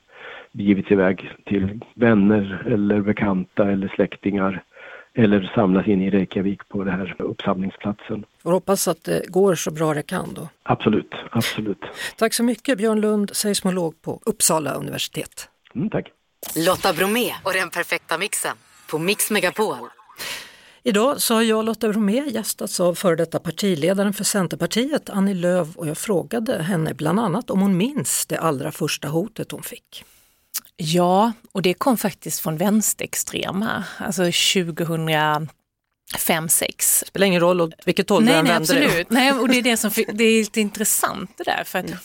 begivits 0.52 0.92
iväg 0.92 1.32
till 1.46 1.80
vänner 1.94 2.64
eller 2.66 3.02
bekanta 3.02 3.72
eller 3.72 3.88
släktingar 3.88 4.64
eller 5.14 5.52
samlas 5.56 5.88
in 5.88 6.02
i 6.02 6.10
Reykjavik 6.10 6.68
på 6.68 6.84
den 6.84 6.94
här 6.94 7.16
uppsamlingsplatsen. 7.22 8.26
Får 8.44 8.52
hoppas 8.52 8.88
att 8.88 9.04
det 9.04 9.28
går 9.28 9.56
så 9.56 9.72
bra 9.72 9.94
det 9.94 10.04
kan 10.04 10.34
då. 10.34 10.50
Absolut, 10.64 11.12
absolut. 11.32 11.82
Tack 12.18 12.34
så 12.34 12.44
mycket 12.44 12.78
Björn 12.78 13.02
Lund, 13.02 13.36
seismolog 13.36 14.02
på 14.02 14.20
Uppsala 14.26 14.74
universitet. 14.74 15.50
Mm, 15.76 15.90
tack. 15.90 16.12
Lotta 16.56 16.94
Bromé 16.94 17.32
och 17.44 17.54
den 17.54 17.70
perfekta 17.70 18.18
mixen 18.18 18.56
på 18.92 19.00
Mix 19.00 19.32
Megapol. 19.32 19.78
Idag 20.84 21.22
så 21.22 21.34
har 21.34 21.42
jag, 21.42 21.66
Lotta 21.66 21.90
Bromé, 21.90 22.30
gästats 22.30 22.80
av 22.80 22.96
före 22.96 23.16
detta 23.16 23.40
partiledaren 23.40 24.14
för 24.14 24.24
Centerpartiet, 24.24 25.10
Annie 25.10 25.34
Lööf, 25.34 25.78
och 25.78 25.88
jag 25.88 25.98
frågade 25.98 26.64
henne 26.64 26.94
bland 26.94 27.20
annat 27.20 27.50
om 27.50 27.62
hon 27.62 27.78
minns 27.78 28.26
det 28.26 28.38
allra 28.38 28.72
första 28.72 29.08
hotet 29.08 29.52
hon 29.52 29.64
fick. 29.64 30.06
Ja, 30.82 31.32
och 31.52 31.62
det 31.62 31.74
kom 31.74 31.98
faktiskt 31.98 32.40
från 32.40 32.58
vänsterextrema, 32.58 33.84
alltså 33.98 34.24
2005 34.24 35.50
6 36.50 37.04
Spelar 37.08 37.28
ingen 37.28 37.42
roll 37.42 37.62
åt 37.62 37.74
vilket 37.86 38.10
håll 38.10 38.24
nej, 38.24 38.34
du 38.34 38.42
nej, 38.42 38.52
vänder 38.52 38.76
absolut. 38.76 39.10
Nej, 39.10 39.32
och 39.32 39.50
det 39.50 39.58
är 39.58 39.62
det 39.62 39.78
som 39.78 39.92
det 40.14 40.24
är 40.24 40.40
lite 40.40 40.62
intressant 40.62 41.32
det 41.38 41.44
där. 41.44 41.64
För, 41.64 41.80
att, 41.80 41.86
mm. 41.86 41.98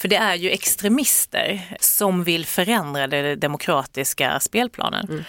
för 0.00 0.08
det 0.08 0.16
är 0.16 0.34
ju 0.34 0.50
extremister 0.50 1.76
som 1.80 2.24
vill 2.24 2.46
förändra 2.46 3.06
den 3.06 3.40
demokratiska 3.40 4.40
spelplanen. 4.40 5.06
Mm. 5.08 5.24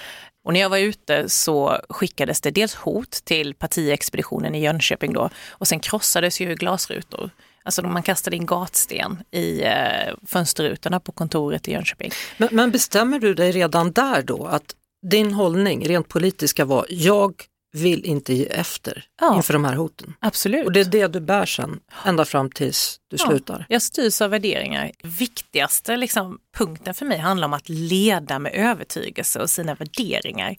Och 0.46 0.54
när 0.54 0.60
jag 0.60 0.70
var 0.70 0.78
ute 0.78 1.30
så 1.30 1.80
skickades 1.90 2.42
det 2.42 2.52
dels 2.52 2.76
hot 2.76 3.12
till 3.12 3.54
partiexpeditionen 3.54 4.56
i 4.56 4.62
Jönköping 4.62 5.14
då 5.14 5.30
och 5.50 5.68
sen 5.68 5.80
krossades 5.80 6.42
ju 6.42 6.56
glasrutor. 6.56 7.30
Alltså 7.63 7.82
man 7.82 8.03
kastade 8.03 8.36
in 8.36 8.46
gatsten 8.46 9.24
i 9.32 9.62
eh, 9.62 10.15
fönsterrutorna 10.27 11.00
på 11.00 11.12
kontoret 11.12 11.67
i 11.67 11.72
Jönköping. 11.72 12.12
Men, 12.38 12.50
men 12.51 12.72
bestämmer 12.72 13.20
du 13.20 13.34
dig 13.34 13.51
redan 13.51 13.91
där 13.91 14.22
då 14.22 14.46
att 14.46 14.75
din 15.12 15.34
hållning 15.34 15.88
rent 15.88 16.08
politisk 16.08 16.55
ska 16.55 16.65
vara 16.65 16.86
jag 16.89 17.34
vill 17.74 18.05
inte 18.05 18.34
ge 18.34 18.46
efter 18.46 19.05
ja, 19.22 19.36
inför 19.36 19.53
de 19.53 19.65
här 19.65 19.74
hoten. 19.74 20.13
Absolut. 20.20 20.65
Och 20.65 20.72
det 20.72 20.79
är 20.79 20.86
det 20.86 21.08
du 21.08 21.20
bär 21.20 21.46
sen, 21.46 21.79
ända 22.05 22.25
fram 22.25 22.51
tills 22.51 23.00
du 23.08 23.17
ja, 23.20 23.27
slutar. 23.27 23.65
Jag 23.70 23.82
styrs 23.82 24.22
av 24.22 24.29
värderingar. 24.29 24.91
Viktigaste 25.03 25.98
liksom, 25.98 26.39
punkten 26.58 26.93
för 26.93 27.05
mig 27.05 27.17
handlar 27.17 27.46
om 27.48 27.53
att 27.53 27.70
leda 27.70 28.39
med 28.39 28.53
övertygelse 28.55 29.39
och 29.39 29.50
sina 29.50 29.75
värderingar. 29.75 30.55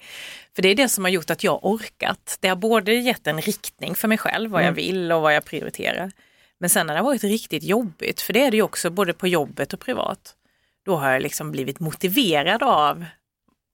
För 0.54 0.62
det 0.62 0.68
är 0.68 0.74
det 0.74 0.88
som 0.88 1.04
har 1.04 1.10
gjort 1.10 1.30
att 1.30 1.44
jag 1.44 1.64
orkat. 1.64 2.38
Det 2.40 2.48
har 2.48 2.56
både 2.56 2.94
gett 2.94 3.26
en 3.26 3.40
riktning 3.40 3.94
för 3.94 4.08
mig 4.08 4.18
själv, 4.18 4.50
vad 4.50 4.60
jag 4.60 4.68
mm. 4.68 4.74
vill 4.74 5.12
och 5.12 5.22
vad 5.22 5.34
jag 5.34 5.44
prioriterar. 5.44 6.12
Men 6.60 6.70
sen 6.70 6.88
har 6.88 6.96
det 6.96 7.02
varit 7.02 7.24
riktigt 7.24 7.62
jobbigt, 7.62 8.20
för 8.20 8.32
det 8.32 8.44
är 8.44 8.50
det 8.50 8.56
ju 8.56 8.62
också 8.62 8.90
både 8.90 9.12
på 9.12 9.28
jobbet 9.28 9.72
och 9.72 9.80
privat. 9.80 10.34
Då 10.84 10.96
har 10.96 11.10
jag 11.10 11.22
liksom 11.22 11.50
blivit 11.50 11.80
motiverad 11.80 12.62
av 12.62 13.04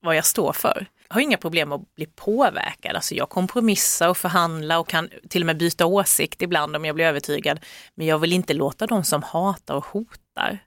vad 0.02 0.16
jag 0.16 0.24
står 0.24 0.52
för. 0.52 0.86
Jag 1.08 1.14
har 1.14 1.20
inga 1.20 1.36
problem 1.36 1.72
att 1.72 1.94
bli 1.94 2.06
påverkad, 2.06 2.96
alltså 2.96 3.14
jag 3.14 3.28
kompromissar 3.28 4.08
och 4.08 4.16
förhandlar 4.16 4.78
och 4.78 4.88
kan 4.88 5.08
till 5.28 5.42
och 5.42 5.46
med 5.46 5.56
byta 5.56 5.86
åsikt 5.86 6.42
ibland 6.42 6.76
om 6.76 6.84
jag 6.84 6.94
blir 6.94 7.04
övertygad. 7.04 7.60
Men 7.94 8.06
jag 8.06 8.18
vill 8.18 8.32
inte 8.32 8.54
låta 8.54 8.86
de 8.86 9.04
som 9.04 9.22
hatar 9.22 9.74
och 9.74 9.84
hotar 9.84 10.58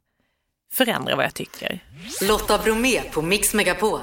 förändra 0.73 1.15
vad 1.15 1.25
jag 1.25 1.33
tycker. 1.33 1.79
Lotta 2.21 2.57
Bromé 2.57 3.01
på 3.01 3.21
Mix 3.21 3.53
Megapol. 3.53 3.99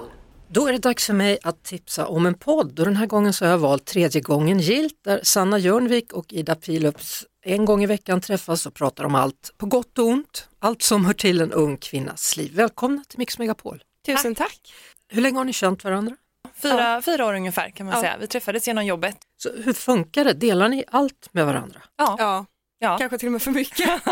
Då 0.52 0.66
är 0.66 0.72
det 0.72 0.78
dags 0.78 1.06
för 1.06 1.14
mig 1.14 1.38
att 1.42 1.62
tipsa 1.62 2.06
om 2.06 2.26
en 2.26 2.34
podd 2.34 2.78
och 2.78 2.84
den 2.84 2.96
här 2.96 3.06
gången 3.06 3.32
så 3.32 3.44
har 3.44 3.50
jag 3.50 3.58
valt 3.58 3.84
tredje 3.84 4.20
gången 4.20 4.58
gilt 4.58 5.04
där 5.04 5.20
Sanna 5.22 5.58
Jörnvik 5.58 6.12
och 6.12 6.32
Ida 6.32 6.54
Pilups 6.54 7.26
en 7.44 7.64
gång 7.64 7.82
i 7.82 7.86
veckan 7.86 8.20
träffas 8.20 8.66
och 8.66 8.74
pratar 8.74 9.04
om 9.04 9.14
allt, 9.14 9.54
på 9.56 9.66
gott 9.66 9.98
och 9.98 10.06
ont, 10.06 10.48
allt 10.58 10.82
som 10.82 11.04
hör 11.04 11.12
till 11.12 11.40
en 11.40 11.52
ung 11.52 11.76
kvinnas 11.76 12.36
liv. 12.36 12.54
Välkomna 12.54 13.04
till 13.08 13.18
Mix 13.18 13.38
Megapol. 13.38 13.82
Tusen 14.06 14.34
tack. 14.34 14.72
Hur 15.08 15.22
länge 15.22 15.38
har 15.38 15.44
ni 15.44 15.52
känt 15.52 15.84
varandra? 15.84 16.16
Fyra, 16.54 16.94
ja. 16.94 17.02
fyra 17.02 17.26
år 17.26 17.34
ungefär 17.34 17.70
kan 17.70 17.86
man 17.86 17.94
ja. 17.94 18.00
säga. 18.00 18.16
Vi 18.20 18.26
träffades 18.26 18.66
genom 18.66 18.86
jobbet. 18.86 19.16
Så 19.36 19.50
hur 19.64 19.72
funkar 19.72 20.24
det? 20.24 20.32
Delar 20.32 20.68
ni 20.68 20.84
allt 20.88 21.28
med 21.32 21.46
varandra? 21.46 21.80
Ja. 21.96 22.16
ja. 22.18 22.46
Ja. 22.82 22.98
Kanske 22.98 23.18
till 23.18 23.28
och 23.28 23.32
med 23.32 23.42
för 23.42 23.50
mycket. 23.50 23.90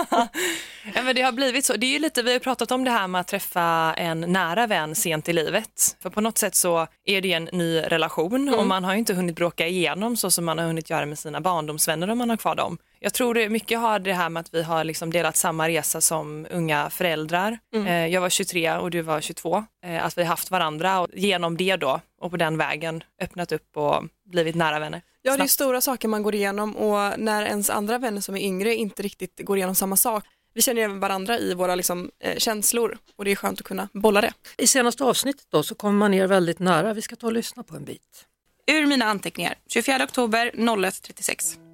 ja, 0.94 1.02
men 1.02 1.14
det 1.16 1.22
har 1.22 1.32
blivit 1.32 1.64
så. 1.64 1.76
Det 1.76 1.96
är 1.96 2.00
lite, 2.00 2.22
vi 2.22 2.32
har 2.32 2.38
pratat 2.38 2.70
om 2.70 2.84
det 2.84 2.90
här 2.90 3.08
med 3.08 3.20
att 3.20 3.28
träffa 3.28 3.94
en 3.96 4.20
nära 4.20 4.66
vän 4.66 4.94
sent 4.94 5.28
i 5.28 5.32
livet. 5.32 5.96
För 6.02 6.10
på 6.10 6.20
något 6.20 6.38
sätt 6.38 6.54
så 6.54 6.87
är 7.04 7.20
det 7.20 7.32
en 7.32 7.48
ny 7.52 7.78
relation 7.80 8.48
mm. 8.48 8.60
och 8.60 8.66
man 8.66 8.84
har 8.84 8.94
inte 8.94 9.14
hunnit 9.14 9.37
bråka 9.37 9.66
igenom 9.66 10.16
så 10.16 10.30
som 10.30 10.44
man 10.44 10.58
har 10.58 10.66
hunnit 10.66 10.90
göra 10.90 11.06
med 11.06 11.18
sina 11.18 11.40
barndomsvänner 11.40 12.10
om 12.10 12.18
man 12.18 12.30
har 12.30 12.37
kvar 12.37 12.54
dem. 12.54 12.78
Jag 13.00 13.14
tror 13.14 13.34
det 13.34 13.48
mycket 13.48 13.78
har 13.78 13.98
det 13.98 14.12
här 14.12 14.28
med 14.28 14.40
att 14.40 14.54
vi 14.54 14.62
har 14.62 14.84
liksom 14.84 15.12
delat 15.12 15.36
samma 15.36 15.68
resa 15.68 16.00
som 16.00 16.46
unga 16.50 16.90
föräldrar. 16.90 17.58
Mm. 17.74 17.86
Eh, 17.86 18.06
jag 18.06 18.20
var 18.20 18.28
23 18.28 18.72
och 18.72 18.90
du 18.90 19.02
var 19.02 19.20
22. 19.20 19.64
Eh, 19.84 20.04
att 20.04 20.18
vi 20.18 20.22
har 20.22 20.28
haft 20.28 20.50
varandra 20.50 21.00
och 21.00 21.08
genom 21.12 21.56
det 21.56 21.76
då 21.76 22.00
och 22.20 22.30
på 22.30 22.36
den 22.36 22.58
vägen 22.58 23.02
öppnat 23.22 23.52
upp 23.52 23.76
och 23.76 24.04
blivit 24.30 24.54
nära 24.54 24.78
vänner. 24.78 25.02
Ja, 25.22 25.36
det 25.36 25.42
är 25.42 25.46
stora 25.46 25.80
saker 25.80 26.08
man 26.08 26.22
går 26.22 26.34
igenom 26.34 26.76
och 26.76 27.18
när 27.18 27.42
ens 27.42 27.70
andra 27.70 27.98
vänner 27.98 28.20
som 28.20 28.36
är 28.36 28.40
yngre 28.40 28.74
inte 28.74 29.02
riktigt 29.02 29.40
går 29.44 29.56
igenom 29.56 29.74
samma 29.74 29.96
sak. 29.96 30.24
Vi 30.54 30.62
känner 30.62 30.82
även 30.82 31.00
varandra 31.00 31.38
i 31.38 31.54
våra 31.54 31.74
liksom, 31.74 32.10
eh, 32.20 32.36
känslor 32.36 32.98
och 33.16 33.24
det 33.24 33.30
är 33.30 33.36
skönt 33.36 33.60
att 33.60 33.66
kunna 33.66 33.88
bolla 33.92 34.20
det. 34.20 34.32
I 34.56 34.66
senaste 34.66 35.04
avsnittet 35.04 35.46
då 35.50 35.62
så 35.62 35.74
kommer 35.74 35.98
man 35.98 36.10
ner 36.10 36.26
väldigt 36.26 36.58
nära. 36.58 36.94
Vi 36.94 37.02
ska 37.02 37.16
ta 37.16 37.26
och 37.26 37.32
lyssna 37.32 37.62
på 37.62 37.76
en 37.76 37.84
bit. 37.84 38.26
Ur 38.66 38.86
mina 38.86 39.04
anteckningar, 39.04 39.54
24 39.68 40.04
oktober 40.04 40.50
01.36. 40.54 41.67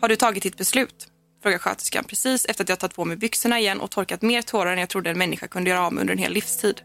Har 0.00 0.08
du 0.08 0.16
tagit 0.16 0.42
ditt 0.42 0.56
beslut? 0.56 1.08
Frågar 1.42 1.58
sköterskan 1.58 2.04
precis 2.04 2.44
efter 2.44 2.64
att 2.64 2.68
jag 2.68 2.78
tagit 2.78 2.94
på 2.94 3.04
mig 3.04 3.16
byxorna 3.16 3.60
igen 3.60 3.80
och 3.80 3.90
torkat 3.90 4.22
mer 4.22 4.42
tårar 4.42 4.72
än 4.72 4.78
jag 4.78 4.88
trodde 4.88 5.10
en 5.10 5.18
människa 5.18 5.48
kunde 5.48 5.70
göra 5.70 5.86
av 5.86 5.92
med 5.92 6.00
under 6.00 6.12
en 6.12 6.18
hel 6.18 6.32
livstid. 6.32 6.80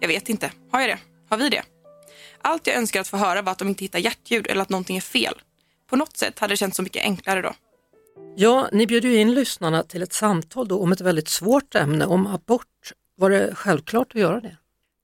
Jag 0.00 0.08
vet 0.08 0.28
inte. 0.28 0.52
Har 0.72 0.80
jag 0.80 0.90
det? 0.90 0.98
Har 1.28 1.36
vi 1.36 1.48
det? 1.48 1.62
Allt 2.42 2.66
jag 2.66 2.76
önskar 2.76 3.00
att 3.00 3.08
få 3.08 3.16
höra 3.16 3.42
var 3.42 3.52
att 3.52 3.58
de 3.58 3.68
inte 3.68 3.84
hittar 3.84 3.98
hjärtljud 3.98 4.46
eller 4.46 4.62
att 4.62 4.68
någonting 4.68 4.96
är 4.96 5.00
fel. 5.00 5.34
På 5.90 5.96
något 5.96 6.16
sätt 6.16 6.38
hade 6.38 6.52
det 6.52 6.56
känts 6.56 6.76
så 6.76 6.82
mycket 6.82 7.04
enklare 7.04 7.42
då. 7.42 7.54
Ja, 8.36 8.68
ni 8.72 8.86
bjöd 8.86 9.04
ju 9.04 9.16
in 9.16 9.34
lyssnarna 9.34 9.82
till 9.82 10.02
ett 10.02 10.12
samtal 10.12 10.68
då 10.68 10.80
om 10.80 10.92
ett 10.92 11.00
väldigt 11.00 11.28
svårt 11.28 11.74
ämne, 11.74 12.06
om 12.06 12.26
abort. 12.26 12.92
Var 13.16 13.30
det 13.30 13.54
självklart 13.54 14.08
att 14.14 14.20
göra 14.20 14.40
det? 14.40 14.56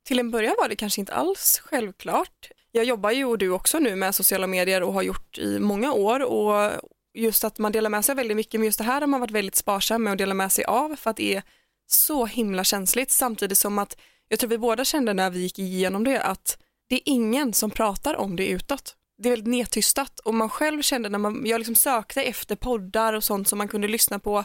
Till 0.05 0.19
en 0.19 0.31
början 0.31 0.55
var 0.59 0.69
det 0.69 0.77
kanske 0.77 1.01
inte 1.01 1.15
alls 1.15 1.63
självklart. 1.65 2.51
Jag 2.73 2.85
jobbar 2.85 3.11
ju 3.11 3.25
och 3.25 3.39
du 3.39 3.51
också 3.51 3.79
nu 3.79 3.97
med 3.97 4.15
sociala 4.15 4.47
medier 4.47 4.83
och 4.83 4.93
har 4.93 5.03
gjort 5.03 5.39
i 5.39 5.59
många 5.59 5.93
år 5.93 6.23
och 6.23 6.73
just 7.17 7.45
att 7.45 7.59
man 7.59 7.73
delar 7.73 7.91
med 7.91 8.05
sig 8.05 8.15
väldigt 8.15 8.37
mycket, 8.37 8.61
men 8.61 8.65
just 8.65 8.79
det 8.79 8.85
här 8.85 9.01
har 9.01 9.09
man 9.09 9.21
varit 9.21 9.31
väldigt 9.31 9.57
sparsam 9.57 10.03
med 10.03 10.13
att 10.13 10.19
dela 10.19 10.35
med 10.35 10.53
sig 10.53 10.65
av 10.65 10.97
för 10.97 11.11
att 11.11 11.17
det 11.17 11.35
är 11.35 11.43
så 11.87 12.27
himla 12.27 12.65
känsligt 12.65 13.11
samtidigt 13.11 13.59
som 13.59 13.79
att 13.79 13.97
jag 14.29 14.39
tror 14.39 14.51
vi 14.51 14.59
båda 14.59 14.85
kände 14.85 15.15
när 15.15 15.31
vi 15.31 15.41
gick 15.41 15.59
igenom 15.59 16.05
det 16.05 16.23
att 16.23 16.59
det 16.89 16.95
är 16.95 17.03
ingen 17.05 17.53
som 17.53 17.71
pratar 17.71 18.17
om 18.17 18.37
det 18.37 18.49
utåt. 18.49 18.97
Det 19.19 19.29
är 19.29 19.31
väldigt 19.31 19.49
nedtystat 19.49 20.19
och 20.19 20.35
man 20.35 20.51
själv 20.51 20.83
kände 20.83 21.09
när 21.09 21.19
man, 21.19 21.43
jag 21.47 21.59
liksom 21.59 21.75
sökte 21.75 22.23
efter 22.23 22.57
poddar 22.57 23.13
och 23.13 23.25
sånt 23.25 23.49
som 23.49 23.59
man 23.59 23.69
kunde 23.69 23.89
lyssna 23.89 24.19
på 24.19 24.45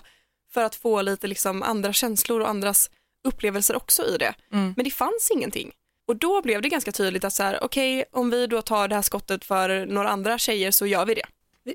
för 0.54 0.64
att 0.64 0.76
få 0.76 1.02
lite 1.02 1.28
liksom 1.28 1.64
andra 1.64 1.94
känslor 1.94 2.40
och 2.40 2.50
andras 2.50 2.90
upplevelser 3.24 3.76
också 3.76 4.06
i 4.06 4.18
det. 4.18 4.34
Mm. 4.52 4.74
Men 4.78 4.86
det 4.86 4.92
fanns 4.92 5.32
ingenting. 5.34 5.72
Och 6.08 6.16
då 6.16 6.42
blev 6.42 6.62
det 6.62 6.70
ganska 6.70 6.92
tydligt 6.92 7.24
att 7.24 7.34
så 7.34 7.44
här, 7.44 7.64
okej, 7.64 8.00
okay, 8.00 8.20
om 8.22 8.30
vi 8.30 8.48
då 8.48 8.62
tar 8.62 8.88
det 8.88 8.96
här 8.96 9.02
skottet 9.02 9.46
för 9.46 9.86
några 9.86 10.10
andra 10.10 10.38
tjejer 10.38 10.72
så 10.72 10.86
gör 10.86 11.06
vi 11.06 11.14
det. 11.14 11.26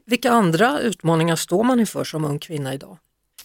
Vilka 0.04 0.30
andra 0.30 0.80
utmaningar 0.80 1.36
står 1.36 1.64
man 1.64 1.80
inför 1.80 2.04
som 2.04 2.24
ung 2.24 2.38
kvinna 2.38 2.74
idag? 2.74 2.98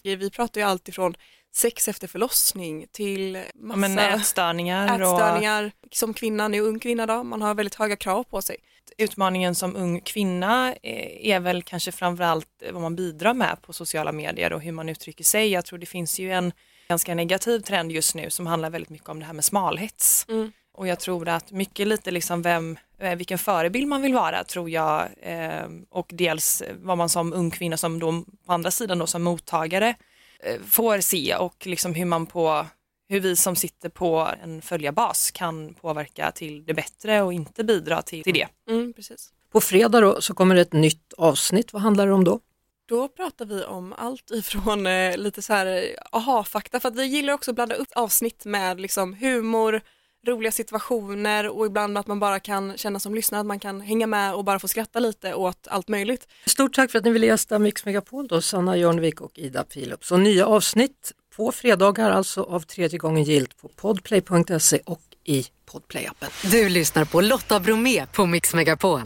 Vi 0.04 0.30
pratar 0.30 0.62
ju 0.62 0.68
alltifrån 0.68 1.16
sex 1.54 1.88
efter 1.88 2.08
förlossning 2.08 2.88
till 2.92 3.44
massa 3.56 3.78
men 3.78 4.00
ätstörningar. 4.00 4.86
ätstörningar. 4.86 5.72
Och... 5.82 5.96
Som 5.96 6.14
kvinna, 6.14 6.48
nu 6.48 6.60
ung 6.60 6.80
kvinna 6.80 7.06
då, 7.06 7.24
man 7.24 7.42
har 7.42 7.56
väldigt 7.56 7.76
höga 7.76 7.96
krav 7.96 8.24
på 8.24 8.42
sig. 8.42 8.58
Utmaningen 8.98 9.56
som 9.56 9.76
ung 9.76 10.02
kvinna 10.02 10.76
eh, 10.84 11.32
är 11.32 11.40
väl 11.40 11.64
kanske 11.64 11.92
framförallt 11.92 12.48
vad 12.72 12.82
man 12.82 12.96
bidrar 12.96 13.34
med 13.34 13.58
på 13.62 13.74
sociala 13.74 14.12
medier 14.12 14.54
och 14.54 14.62
hur 14.62 14.72
man 14.72 14.90
uttrycker 14.90 15.24
sig. 15.24 15.48
Jag 15.48 15.66
tror 15.66 15.80
det 15.80 15.86
finns 15.86 16.20
ju 16.20 16.32
en 16.32 16.52
ganska 16.88 17.16
negativ 17.16 17.60
trend 17.60 17.92
just 17.92 18.16
nu 18.16 18.30
som 18.30 18.48
handlar 18.48 18.70
väldigt 18.70 18.90
mycket 18.90 19.10
om 19.10 19.20
det 19.20 19.26
här 19.26 19.34
med 19.34 19.46
smalhets. 19.46 20.26
Mm. 20.30 20.52
Och 20.74 20.88
jag 20.88 21.00
tror 21.00 21.28
att 21.28 21.52
mycket 21.52 21.88
lite 21.88 22.12
liksom 22.12 22.42
vem, 22.42 22.78
vilken 23.18 23.38
förebild 23.38 23.88
man 23.88 24.02
vill 24.02 24.14
vara 24.14 24.44
tror 24.44 24.70
jag 24.70 25.08
eh, 25.22 25.66
och 25.90 26.10
dels 26.14 26.64
vad 26.82 26.98
man 26.98 27.10
som 27.10 27.34
ung 27.34 27.52
kvinna 27.52 27.78
som 27.78 28.00
då 28.00 28.24
på 28.46 28.54
andra 28.54 28.72
sidan 28.72 29.00
då 29.00 29.08
som 29.08 29.24
mottagare 29.24 29.96
Eh, 30.44 30.62
får 30.62 31.00
se 31.00 31.36
och 31.36 31.68
liksom 31.68 31.94
hur 31.94 32.06
man 32.06 32.26
på 32.26 32.66
hur 33.10 33.20
vi 33.20 33.36
som 33.36 33.56
sitter 33.56 33.90
på 33.90 34.30
en 34.44 34.62
följarbas 34.62 35.32
kan 35.32 35.74
påverka 35.74 36.32
till 36.32 36.66
det 36.66 36.74
bättre 36.74 37.22
och 37.22 37.34
inte 37.34 37.64
bidra 37.64 38.02
till, 38.02 38.24
till 38.24 38.34
det. 38.34 38.48
Mm, 38.70 38.94
precis. 38.94 39.30
På 39.52 39.62
fredag 39.62 40.02
då 40.02 40.22
så 40.22 40.34
kommer 40.34 40.56
det 40.56 40.62
ett 40.62 40.74
nytt 40.74 41.14
avsnitt, 41.18 41.74
vad 41.74 41.82
handlar 41.82 42.08
det 42.08 42.14
om 42.14 42.24
då? 42.24 42.40
Då 42.86 43.08
pratar 43.08 43.46
vi 43.46 43.64
om 43.64 43.94
allt 43.98 44.32
ifrån 44.32 44.88
eh, 44.88 45.18
lite 45.18 45.42
så 45.42 45.54
här 45.54 45.66
eh, 45.66 45.84
aha-fakta 46.12 46.80
för 46.80 46.90
att 46.90 46.96
vi 46.96 47.06
gillar 47.06 47.34
också 47.34 47.52
att 47.52 47.56
blanda 47.56 47.76
upp 47.76 47.90
avsnitt 47.96 48.46
med 48.46 48.82
liksom 48.82 49.14
humor, 49.14 49.82
roliga 50.28 50.52
situationer 50.52 51.50
och 51.50 51.66
ibland 51.66 51.98
att 51.98 52.08
man 52.08 52.20
bara 52.20 52.40
kan 52.40 52.78
känna 52.78 53.00
som 53.00 53.16
lyssnare 53.16 53.42
att 53.42 53.48
man 53.48 53.60
kan 53.60 53.82
hänga 53.82 54.08
med 54.08 54.34
och 54.34 54.44
bara 54.44 54.60
få 54.60 54.68
skratta 54.68 55.00
lite 55.00 55.34
åt 55.34 55.68
allt 55.68 55.88
möjligt. 55.88 56.28
Stort 56.46 56.76
tack 56.76 56.92
för 56.92 57.00
att 57.00 57.06
ni 57.06 57.12
ville 57.12 57.26
gästa 57.26 57.60
Mix 57.60 57.86
Megapol 57.86 58.28
då, 58.28 58.42
Sanna 58.42 58.78
Jörnvik 58.78 59.22
och 59.22 59.40
Ida 59.40 59.64
Philips. 59.64 60.12
Och 60.12 60.20
nya 60.20 60.46
avsnitt 60.46 61.12
på 61.36 61.52
fredagar 61.52 62.12
alltså 62.12 62.44
av 62.44 62.60
tredje 62.60 63.00
gången 63.00 63.24
gilt 63.24 63.58
på 63.62 63.68
podplay.se 63.68 64.80
och 64.86 65.02
i 65.24 65.46
Podplay-appen. 65.72 66.52
Du 66.52 66.70
lyssnar 66.70 67.06
på 67.06 67.22
Lotta 67.22 67.60
Bromé 67.60 68.06
på 68.06 68.26
Mix 68.26 68.54
Megapol. 68.54 69.02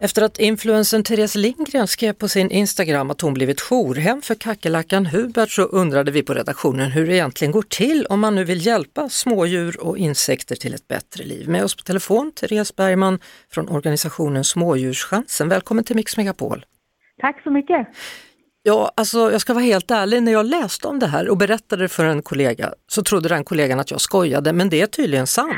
Efter 0.00 0.22
att 0.22 0.38
influensen 0.38 1.02
Therese 1.02 1.34
Lindgren 1.34 1.86
skrev 1.86 2.12
på 2.12 2.28
sin 2.28 2.50
Instagram 2.50 3.10
att 3.10 3.20
hon 3.20 3.34
blivit 3.34 3.60
jourhem 3.60 4.22
för 4.22 4.34
kackerlackan 4.34 5.06
Hubert 5.06 5.50
så 5.50 5.62
undrade 5.62 6.10
vi 6.10 6.22
på 6.22 6.34
redaktionen 6.34 6.90
hur 6.90 7.06
det 7.06 7.14
egentligen 7.14 7.52
går 7.52 7.62
till 7.62 8.06
om 8.06 8.20
man 8.20 8.34
nu 8.34 8.44
vill 8.44 8.66
hjälpa 8.66 9.08
smådjur 9.08 9.80
och 9.80 9.98
insekter 9.98 10.56
till 10.56 10.74
ett 10.74 10.88
bättre 10.88 11.24
liv. 11.24 11.48
Med 11.48 11.64
oss 11.64 11.76
på 11.76 11.82
telefon 11.82 12.32
Therese 12.32 12.76
Bergman 12.76 13.18
från 13.50 13.68
organisationen 13.68 14.44
Smådjurschansen. 14.44 15.48
Välkommen 15.48 15.84
till 15.84 15.96
Mix 15.96 16.16
Megapol. 16.16 16.64
Tack 17.20 17.42
så 17.42 17.50
mycket. 17.50 17.88
Ja, 18.62 18.92
alltså 18.96 19.32
jag 19.32 19.40
ska 19.40 19.54
vara 19.54 19.64
helt 19.64 19.90
ärlig, 19.90 20.22
när 20.22 20.32
jag 20.32 20.46
läste 20.46 20.88
om 20.88 20.98
det 20.98 21.06
här 21.06 21.28
och 21.28 21.36
berättade 21.36 21.88
för 21.88 22.04
en 22.04 22.22
kollega 22.22 22.74
så 22.86 23.02
trodde 23.02 23.28
den 23.28 23.44
kollegan 23.44 23.80
att 23.80 23.90
jag 23.90 24.00
skojade, 24.00 24.52
men 24.52 24.68
det 24.68 24.80
är 24.80 24.86
tydligen 24.86 25.26
sant. 25.26 25.54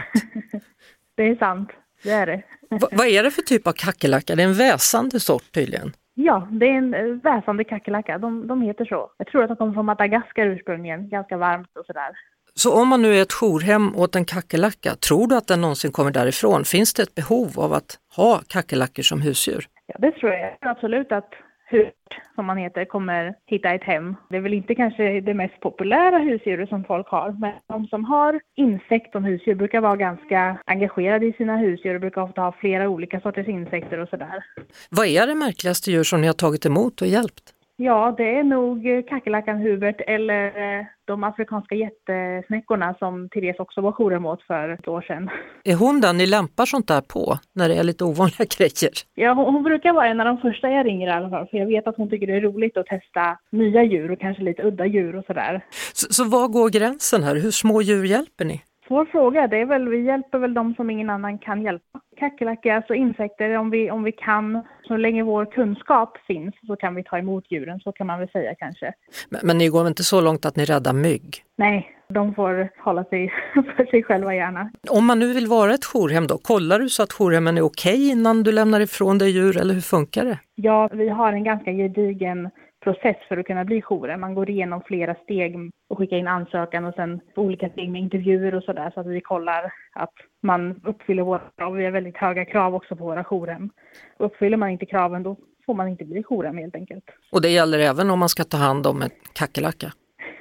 det 1.16 1.22
är 1.22 1.36
sant, 1.36 1.68
det 2.02 2.10
är 2.10 2.26
det 2.26 2.42
vad 2.70 3.06
är 3.06 3.22
det 3.22 3.30
för 3.30 3.42
typ 3.42 3.66
av 3.66 3.72
kackerlacka? 3.72 4.36
Det 4.36 4.42
är 4.42 4.46
en 4.46 4.54
väsande 4.54 5.20
sort 5.20 5.52
tydligen. 5.52 5.92
Ja, 6.14 6.48
det 6.50 6.66
är 6.66 6.74
en 6.74 6.94
eh, 6.94 7.00
väsande 7.02 7.64
kackerlacka. 7.64 8.18
De, 8.18 8.46
de 8.46 8.62
heter 8.62 8.84
så. 8.84 9.10
Jag 9.16 9.26
tror 9.26 9.42
att 9.42 9.48
de 9.48 9.56
kommer 9.56 9.74
från 9.74 9.86
Madagaskar 9.86 10.46
ursprungligen, 10.46 11.08
ganska 11.08 11.36
varmt 11.36 11.76
och 11.78 11.86
sådär. 11.86 12.10
Så 12.54 12.80
om 12.80 12.88
man 12.88 13.02
nu 13.02 13.14
är 13.14 13.22
ett 13.22 13.32
jourhem 13.32 13.96
åt 13.96 14.16
en 14.16 14.24
kackerlacka, 14.24 14.94
tror 14.94 15.26
du 15.28 15.36
att 15.36 15.46
den 15.46 15.60
någonsin 15.60 15.92
kommer 15.92 16.10
därifrån? 16.10 16.64
Finns 16.64 16.94
det 16.94 17.02
ett 17.02 17.14
behov 17.14 17.60
av 17.60 17.72
att 17.72 17.98
ha 18.16 18.40
kackerlackor 18.48 19.02
som 19.02 19.20
husdjur? 19.20 19.66
Ja, 19.86 19.96
det 19.98 20.12
tror 20.12 20.32
jag. 20.32 20.56
Absolut 20.60 21.12
att 21.12 21.30
hurt, 21.70 22.20
som 22.34 22.46
man 22.46 22.56
heter, 22.56 22.84
kommer 22.84 23.34
hitta 23.46 23.70
ett 23.70 23.84
hem. 23.84 24.16
Det 24.30 24.36
är 24.36 24.40
väl 24.40 24.54
inte 24.54 24.74
kanske 24.74 25.20
det 25.20 25.34
mest 25.34 25.60
populära 25.60 26.18
husdjuret 26.18 26.68
som 26.68 26.84
folk 26.84 27.08
har, 27.08 27.32
men 27.40 27.52
de 27.68 27.86
som 27.86 28.04
har 28.04 28.40
insekt 28.56 29.12
som 29.12 29.24
husdjur 29.24 29.54
brukar 29.54 29.80
vara 29.80 29.96
ganska 29.96 30.58
engagerade 30.64 31.26
i 31.26 31.32
sina 31.32 31.56
husdjur 31.56 31.94
och 31.94 32.00
brukar 32.00 32.22
ofta 32.22 32.40
ha 32.40 32.52
flera 32.52 32.88
olika 32.88 33.20
sorters 33.20 33.48
insekter 33.48 33.98
och 33.98 34.08
sådär. 34.08 34.44
Vad 34.90 35.06
är 35.06 35.26
det 35.26 35.34
märkligaste 35.34 35.90
djur 35.90 36.02
som 36.02 36.20
ni 36.20 36.26
har 36.26 36.34
tagit 36.34 36.66
emot 36.66 37.00
och 37.00 37.06
hjälpt? 37.06 37.54
Ja, 37.82 38.14
det 38.16 38.36
är 38.36 38.44
nog 38.44 39.06
kackerlackan 39.08 39.58
Hubert 39.58 40.00
eller 40.06 40.46
eh, 40.46 40.86
de 41.04 41.24
afrikanska 41.24 41.74
jättesnäckorna 41.74 42.94
som 42.98 43.28
Therese 43.28 43.58
också 43.58 43.80
var 43.80 43.92
jouren 43.92 44.26
åt 44.26 44.42
för 44.42 44.68
ett 44.68 44.88
år 44.88 45.02
sedan. 45.02 45.30
Är 45.64 45.74
hon 45.74 46.00
den 46.00 46.16
ni 46.16 46.26
lämpar 46.26 46.66
sånt 46.66 46.88
där 46.88 47.00
på, 47.00 47.38
när 47.54 47.68
det 47.68 47.74
är 47.74 47.82
lite 47.82 48.04
ovanliga 48.04 48.46
grejer? 48.58 48.92
Ja, 49.14 49.32
hon, 49.32 49.54
hon, 49.54 49.62
brukar 49.62 49.92
vara 49.92 50.06
en 50.06 50.20
av 50.20 50.26
de 50.26 50.38
första 50.38 50.70
jag 50.70 50.86
ringer 50.86 51.08
i 51.08 51.10
alla 51.10 51.30
fall, 51.30 51.46
för 51.46 51.58
jag 51.58 51.66
vet 51.66 51.86
att 51.86 51.96
hon 51.96 52.10
tycker 52.10 52.26
det 52.26 52.36
är 52.36 52.40
roligt 52.40 52.76
att 52.76 52.86
testa 52.86 53.38
nya 53.50 53.82
djur 53.82 54.10
och 54.10 54.20
kanske 54.20 54.42
lite 54.42 54.62
udda 54.62 54.86
djur 54.86 55.16
och 55.16 55.24
sådär. 55.24 55.64
Så, 55.92 56.12
så 56.12 56.24
var 56.24 56.48
går 56.48 56.70
gränsen 56.70 57.22
här? 57.22 57.34
Hur 57.34 57.50
små 57.50 57.82
djur 57.82 58.04
hjälper 58.04 58.44
ni? 58.44 58.60
Svår 58.90 59.04
fråga. 59.04 59.46
Det 59.46 59.60
är 59.60 59.66
väl, 59.66 59.88
vi 59.88 60.04
hjälper 60.04 60.38
väl 60.38 60.54
de 60.54 60.74
som 60.74 60.90
ingen 60.90 61.10
annan 61.10 61.38
kan 61.38 61.62
hjälpa. 61.62 62.00
Kackerlackor, 62.20 62.72
alltså 62.72 62.94
insekter, 62.94 63.56
om 63.56 63.70
vi, 63.70 63.90
om 63.90 64.02
vi 64.02 64.12
kan, 64.12 64.62
så 64.82 64.96
länge 64.96 65.22
vår 65.22 65.44
kunskap 65.44 66.18
finns 66.26 66.54
så 66.66 66.76
kan 66.76 66.94
vi 66.94 67.04
ta 67.04 67.18
emot 67.18 67.44
djuren, 67.48 67.80
så 67.80 67.92
kan 67.92 68.06
man 68.06 68.18
väl 68.18 68.28
säga 68.28 68.54
kanske. 68.54 68.92
Men, 69.28 69.40
men 69.44 69.58
ni 69.58 69.68
går 69.68 69.86
inte 69.86 70.04
så 70.04 70.20
långt 70.20 70.46
att 70.46 70.56
ni 70.56 70.64
räddar 70.64 70.92
mygg? 70.92 71.44
Nej, 71.56 71.96
de 72.08 72.34
får 72.34 72.68
hålla 72.84 73.04
sig 73.04 73.32
för 73.76 73.84
sig 73.84 74.02
själva 74.02 74.34
gärna. 74.34 74.70
Om 74.90 75.06
man 75.06 75.18
nu 75.18 75.32
vill 75.32 75.46
vara 75.46 75.74
ett 75.74 75.84
jourhem 75.94 76.26
då, 76.26 76.38
kollar 76.38 76.78
du 76.78 76.88
så 76.88 77.02
att 77.02 77.12
jourhemmen 77.12 77.58
är 77.58 77.62
okej 77.62 78.10
innan 78.10 78.42
du 78.42 78.52
lämnar 78.52 78.80
ifrån 78.80 79.18
dig 79.18 79.30
djur 79.30 79.60
eller 79.60 79.74
hur 79.74 79.80
funkar 79.80 80.24
det? 80.24 80.38
Ja, 80.54 80.88
vi 80.92 81.08
har 81.08 81.32
en 81.32 81.44
ganska 81.44 81.72
gedigen 81.72 82.50
process 82.80 83.16
för 83.28 83.36
att 83.36 83.46
kunna 83.46 83.64
bli 83.64 83.82
jourhem. 83.82 84.20
Man 84.20 84.34
går 84.34 84.50
igenom 84.50 84.82
flera 84.86 85.14
steg 85.14 85.70
och 85.88 85.98
skickar 85.98 86.16
in 86.16 86.28
ansökan 86.28 86.84
och 86.84 86.94
sen 86.94 87.20
olika 87.36 87.68
steg 87.68 87.90
med 87.90 88.00
intervjuer 88.00 88.54
och 88.54 88.62
sådär 88.62 88.90
så 88.94 89.00
att 89.00 89.06
vi 89.06 89.20
kollar 89.20 89.72
att 89.92 90.14
man 90.42 90.80
uppfyller 90.84 91.22
våra 91.22 91.42
krav. 91.56 91.74
Vi 91.74 91.84
har 91.84 91.92
väldigt 91.92 92.16
höga 92.16 92.44
krav 92.44 92.74
också 92.74 92.96
på 92.96 93.04
våra 93.04 93.24
jourhem. 93.24 93.70
Uppfyller 94.18 94.56
man 94.56 94.70
inte 94.70 94.86
kraven 94.86 95.22
då 95.22 95.36
får 95.66 95.74
man 95.74 95.88
inte 95.88 96.04
bli 96.04 96.22
jourhem 96.22 96.58
helt 96.58 96.74
enkelt. 96.74 97.04
Och 97.32 97.42
det 97.42 97.48
gäller 97.48 97.78
även 97.78 98.10
om 98.10 98.18
man 98.18 98.28
ska 98.28 98.44
ta 98.44 98.56
hand 98.56 98.86
om 98.86 99.02
en 99.02 99.10
kackerlacka? 99.32 99.92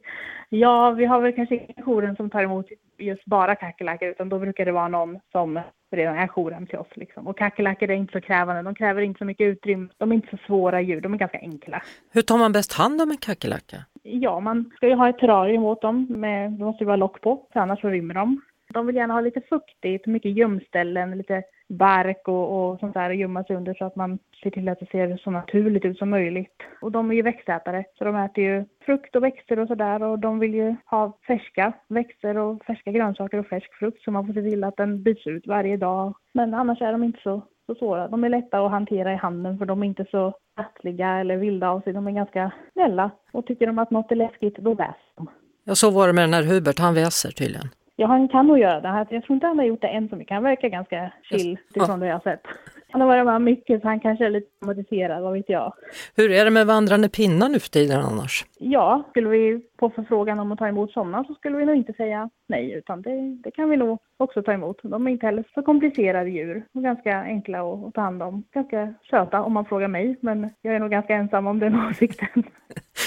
ja, 0.50 0.92
vi 0.92 1.06
har 1.06 1.22
väl 1.22 1.34
kanske 1.34 1.56
inte 1.56 1.82
jouren 1.82 2.16
som 2.16 2.30
tar 2.30 2.44
emot 2.44 2.66
just 2.98 3.26
bara 3.26 3.56
kackerlackor 3.56 4.08
utan 4.08 4.30
då 4.30 4.40
brukar 4.40 4.66
det 4.66 4.72
vara 4.72 4.88
någon 4.88 5.20
som 5.32 5.60
redan 5.92 6.18
är 6.18 6.28
jouren 6.28 6.68
till 6.68 6.78
oss. 6.78 6.88
Liksom. 6.96 7.28
Och 7.28 7.38
kackerlackor 7.38 7.90
är 7.90 7.96
inte 7.96 8.14
så 8.14 8.22
krävande, 8.22 8.62
de 8.62 8.76
kräver 8.76 9.02
inte 9.02 9.18
så 9.18 9.26
mycket 9.26 9.46
utrymme, 9.46 9.88
de 9.98 10.12
är 10.12 10.16
inte 10.16 10.28
så 10.32 10.38
svåra 10.46 10.82
djur, 10.82 11.02
de 11.02 11.14
är 11.14 11.18
ganska 11.18 11.40
enkla. 11.40 11.84
Hur 12.12 12.22
tar 12.22 12.38
man 12.38 12.52
bäst 12.52 12.74
hand 12.74 13.02
om 13.02 13.12
en 13.12 13.18
kackerlacka? 13.18 13.78
Ja, 14.04 14.40
man 14.40 14.72
ska 14.76 14.88
ju 14.88 14.96
ha 14.96 15.10
ett 15.10 15.20
terrarium 15.20 15.64
åt 15.64 15.82
dem, 15.82 16.08
med, 16.10 16.52
det 16.52 16.66
måste 16.66 16.84
ju 16.84 16.88
vara 16.88 16.98
lock 16.98 17.22
på, 17.22 17.46
för 17.54 17.60
annars 17.60 17.82
så 17.82 17.90
rymmer 17.90 18.14
de. 18.14 18.42
De 18.74 18.86
vill 18.86 18.96
gärna 18.96 19.14
ha 19.14 19.22
lite 19.22 19.42
fuktigt, 19.42 20.06
mycket 20.06 20.32
gömställen, 20.32 21.18
lite 21.18 21.44
bark 21.68 22.28
och, 22.28 22.72
och 22.72 22.80
sånt 22.80 22.94
där 22.94 23.10
att 23.10 23.18
gömma 23.18 23.44
sig 23.44 23.56
under 23.56 23.74
så 23.74 23.86
att 23.86 23.96
man 23.96 24.20
ser 24.44 24.50
till 24.50 24.70
att 24.70 24.80
det 24.80 24.90
ser 24.92 25.18
så 25.18 25.32
naturligt 25.32 25.86
ut 25.86 25.98
som 25.98 26.10
möjligt. 26.10 26.62
Och 26.82 26.92
de 26.92 27.12
är 27.12 27.16
ju 27.16 27.22
växtätare, 27.22 27.86
så 27.98 28.04
de 28.04 28.16
äter 28.16 28.44
ju 28.44 28.66
frukt 28.86 29.16
och 29.16 29.24
växter 29.24 29.60
och 29.60 29.68
sådär 29.68 30.04
och 30.04 30.20
de 30.20 30.40
vill 30.40 30.54
ju 30.54 30.76
ha 30.86 31.18
färska 31.28 31.74
växter 31.88 32.38
och 32.38 32.66
färska 32.66 32.92
grönsaker 32.92 33.38
och 33.38 33.48
färsk 33.48 33.74
frukt 33.74 34.04
så 34.04 34.12
man 34.12 34.28
får 34.28 34.34
se 34.34 34.42
till 34.42 34.64
att 34.64 34.78
den 34.78 35.04
byts 35.04 35.28
ut 35.28 35.48
varje 35.48 35.78
dag. 35.78 36.14
Men 36.34 36.54
annars 36.54 36.82
är 36.82 36.92
de 36.92 37.04
inte 37.04 37.20
så, 37.24 37.42
så 37.66 37.76
svåra. 37.76 38.08
De 38.08 38.24
är 38.24 38.30
lätta 38.30 38.66
att 38.66 38.72
hantera 38.72 39.14
i 39.14 39.16
handen 39.16 39.58
för 39.58 39.66
de 39.66 39.84
är 39.84 39.88
inte 39.88 40.06
så 40.12 40.34
rattliga 40.58 41.20
eller 41.20 41.38
vilda 41.38 41.70
av 41.70 41.82
sig. 41.82 41.94
De 41.94 42.08
är 42.08 42.12
ganska 42.12 42.52
snälla 42.74 43.12
och 43.32 43.46
tycker 43.46 43.68
de 43.68 43.80
att 43.80 43.92
något 43.92 44.12
är 44.12 44.16
läskigt, 44.16 44.58
då 44.58 44.74
väser 44.74 45.12
de. 45.16 45.30
Ja, 45.64 45.76
så 45.76 45.92
var 45.92 46.08
det 46.08 46.14
med 46.14 46.24
den 46.24 46.34
här 46.34 46.44
Hubert, 46.44 46.80
han 46.80 46.94
väser 46.94 47.30
tydligen. 47.30 47.70
Ja, 47.96 48.08
han 48.08 48.28
kan 48.28 48.48
nog 48.48 48.60
göra 48.60 48.82
det. 48.82 49.16
Jag 49.16 49.24
tror 49.24 49.34
inte 49.34 49.48
han 49.48 49.60
har 49.60 49.66
gjort 49.66 49.82
det 49.82 49.88
än 49.88 50.10
så 50.10 50.16
mycket. 50.16 50.34
Han 50.34 50.44
verkar 50.44 50.70
ganska 50.70 51.12
chill 51.24 51.58
utifrån 51.70 51.90
ja. 51.90 51.98
det 51.98 52.08
jag 52.08 52.16
har 52.16 52.32
sett. 52.32 52.44
Han 52.92 53.02
har 53.02 53.08
varit 53.08 53.26
med 53.26 53.42
mycket 53.42 53.82
så 53.82 53.88
han 53.88 54.00
kanske 54.00 54.26
är 54.26 54.30
lite 54.30 54.48
traumatiserad, 54.60 55.24
vad 55.24 55.34
vet 55.34 55.50
jag. 55.50 55.74
Hur 56.16 56.32
är 56.32 56.46
det 56.46 56.52
med 56.52 56.68
vandrande 56.68 57.10
pinnar 57.10 57.50
nu 57.50 57.60
för 57.60 57.70
tiden 57.70 58.02
annars? 58.02 58.46
Ja, 58.60 59.04
skulle 59.10 59.30
vi 59.30 59.62
på 59.78 59.90
förfrågan 59.90 60.40
om 60.40 60.52
att 60.52 60.60
ta 60.60 60.68
emot 60.68 60.92
sådana 60.92 61.24
så 61.24 61.34
skulle 61.34 61.58
vi 61.58 61.66
nog 61.66 61.76
inte 61.76 61.94
säga 61.94 62.30
nej 62.48 62.72
utan 62.72 63.02
det, 63.02 63.38
det 63.44 63.52
kan 63.52 63.70
vi 63.70 63.78
nog 63.78 64.00
också 64.18 64.44
ta 64.44 64.54
emot. 64.54 64.80
De 64.84 65.08
är 65.08 65.12
inte 65.12 65.26
heller 65.26 65.44
så 65.54 65.62
komplicerade 65.62 66.30
djur 66.30 66.66
och 66.74 66.84
ganska 66.84 67.22
enkla 67.22 67.62
att, 67.62 67.88
att 67.88 67.94
ta 67.94 68.02
hand 68.02 68.24
om. 68.24 68.44
Ganska 68.54 68.94
söta 69.10 69.42
om 69.42 69.54
man 69.54 69.66
frågar 69.66 69.88
mig 69.88 70.18
men 70.22 70.50
jag 70.62 70.76
är 70.76 70.80
nog 70.80 70.92
ganska 70.92 71.14
ensam 71.16 71.48
om 71.48 71.60
den 71.60 71.76
åsikten. 71.90 72.44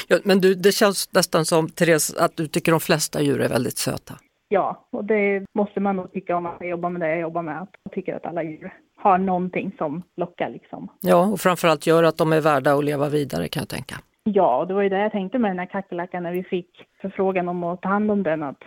ja, 0.09 0.19
men 0.25 0.41
du, 0.41 0.55
det 0.55 0.73
känns 0.73 1.15
nästan 1.15 1.45
som 1.45 1.69
Therese 1.69 2.17
att 2.17 2.37
du 2.37 2.47
tycker 2.47 2.73
de 2.73 2.81
flesta 2.81 3.23
djur 3.23 3.41
är 3.41 3.49
väldigt 3.49 3.79
söta. 3.79 4.15
Ja, 4.53 4.87
och 4.91 5.05
det 5.05 5.45
måste 5.55 5.81
man 5.81 5.97
nog 5.97 6.13
tycka 6.13 6.37
om 6.37 6.43
man 6.43 6.57
ska 6.57 6.67
jobba 6.67 6.89
med 6.89 7.01
det 7.01 7.09
jag 7.09 7.21
jobbar 7.21 7.43
med. 7.43 7.67
Jag 7.85 7.93
tycker 7.93 8.15
att 8.15 8.27
alla 8.27 8.43
djur 8.43 8.73
har 8.97 9.19
någonting 9.19 9.73
som 9.79 10.03
lockar 10.17 10.51
liksom. 10.51 10.89
Ja, 11.01 11.27
och 11.33 11.41
framförallt 11.41 11.87
gör 11.87 12.03
att 12.03 12.19
de 12.19 12.33
är 12.33 12.41
värda 12.41 12.73
att 12.73 12.85
leva 12.85 13.09
vidare 13.09 13.49
kan 13.49 13.61
jag 13.61 13.69
tänka. 13.69 13.95
Ja, 14.25 14.65
det 14.69 14.75
var 14.75 14.83
ju 14.83 14.89
det 14.89 14.99
jag 14.99 15.13
tänkte 15.13 15.39
med 15.39 15.51
den 15.51 15.59
här 15.59 15.67
kackerlackan 15.67 16.23
när 16.23 16.33
vi 16.33 16.45
fick 16.45 16.71
förfrågan 17.01 17.49
om 17.49 17.65
att 17.65 17.83
ta 17.83 17.89
hand 17.89 18.11
om 18.11 18.23
den. 18.23 18.43
Att, 18.43 18.63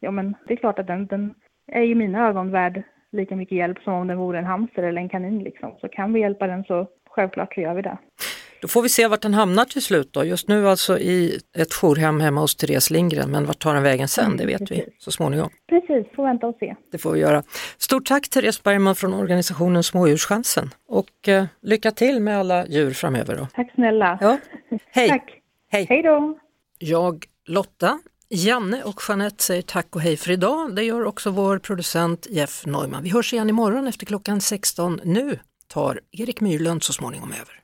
ja, 0.00 0.10
men 0.10 0.34
det 0.46 0.54
är 0.54 0.56
klart 0.56 0.78
att 0.78 0.86
den, 0.86 1.06
den 1.06 1.34
är 1.66 1.82
i 1.82 1.94
mina 1.94 2.28
ögon 2.28 2.50
värd 2.50 2.82
lika 3.12 3.36
mycket 3.36 3.58
hjälp 3.58 3.78
som 3.78 3.94
om 3.94 4.06
den 4.06 4.18
vore 4.18 4.38
en 4.38 4.44
hamster 4.44 4.82
eller 4.82 5.00
en 5.00 5.08
kanin 5.08 5.38
liksom. 5.38 5.72
Så 5.80 5.88
kan 5.88 6.12
vi 6.12 6.20
hjälpa 6.20 6.46
den 6.46 6.64
så 6.64 6.86
självklart 7.10 7.54
så 7.54 7.60
gör 7.60 7.74
vi 7.74 7.82
det. 7.82 7.98
Då 8.64 8.68
får 8.68 8.82
vi 8.82 8.88
se 8.88 9.06
vart 9.06 9.20
den 9.20 9.34
hamnar 9.34 9.64
till 9.64 9.82
slut 9.82 10.12
då. 10.12 10.24
Just 10.24 10.48
nu 10.48 10.68
alltså 10.68 10.98
i 10.98 11.40
ett 11.56 11.72
jourhem 11.72 12.20
hemma 12.20 12.40
hos 12.40 12.56
Therese 12.56 12.90
Lindgren, 12.90 13.30
men 13.30 13.46
vart 13.46 13.58
tar 13.58 13.74
den 13.74 13.82
vägen 13.82 14.08
sen? 14.08 14.36
Det 14.36 14.46
vet 14.46 14.58
Precis. 14.58 14.78
vi 14.86 14.92
så 14.98 15.10
småningom. 15.10 15.50
Precis, 15.68 16.16
får 16.16 16.24
vänta 16.24 16.46
och 16.46 16.56
se. 16.60 16.74
Det 16.92 16.98
får 16.98 17.12
vi 17.12 17.20
göra. 17.20 17.42
Stort 17.78 18.06
tack 18.06 18.28
Therese 18.28 18.62
Bergman 18.62 18.94
från 18.94 19.14
organisationen 19.14 19.82
Smådjurschansen 19.82 20.70
och 20.88 21.28
eh, 21.28 21.44
lycka 21.62 21.90
till 21.90 22.20
med 22.20 22.38
alla 22.38 22.66
djur 22.66 22.90
framöver. 22.90 23.36
Då. 23.36 23.48
Tack 23.54 23.72
snälla. 23.74 24.18
Ja. 24.20 24.38
Hej. 24.90 25.08
Tack. 25.18 25.38
Hej. 25.70 25.86
Hej 25.88 26.02
då. 26.02 26.38
Jag, 26.78 27.24
Lotta, 27.46 27.98
Janne 28.28 28.82
och 28.82 29.02
Jeanette 29.08 29.42
säger 29.42 29.62
tack 29.62 29.96
och 29.96 30.00
hej 30.00 30.16
för 30.16 30.30
idag. 30.30 30.76
Det 30.76 30.82
gör 30.82 31.04
också 31.04 31.30
vår 31.30 31.58
producent 31.58 32.26
Jeff 32.30 32.66
Neumann. 32.66 33.02
Vi 33.02 33.10
hörs 33.10 33.32
igen 33.32 33.50
imorgon 33.50 33.86
efter 33.86 34.06
klockan 34.06 34.40
16. 34.40 35.00
Nu 35.04 35.38
tar 35.68 36.00
Erik 36.12 36.40
Myrlund 36.40 36.82
så 36.82 36.92
småningom 36.92 37.32
över. 37.32 37.63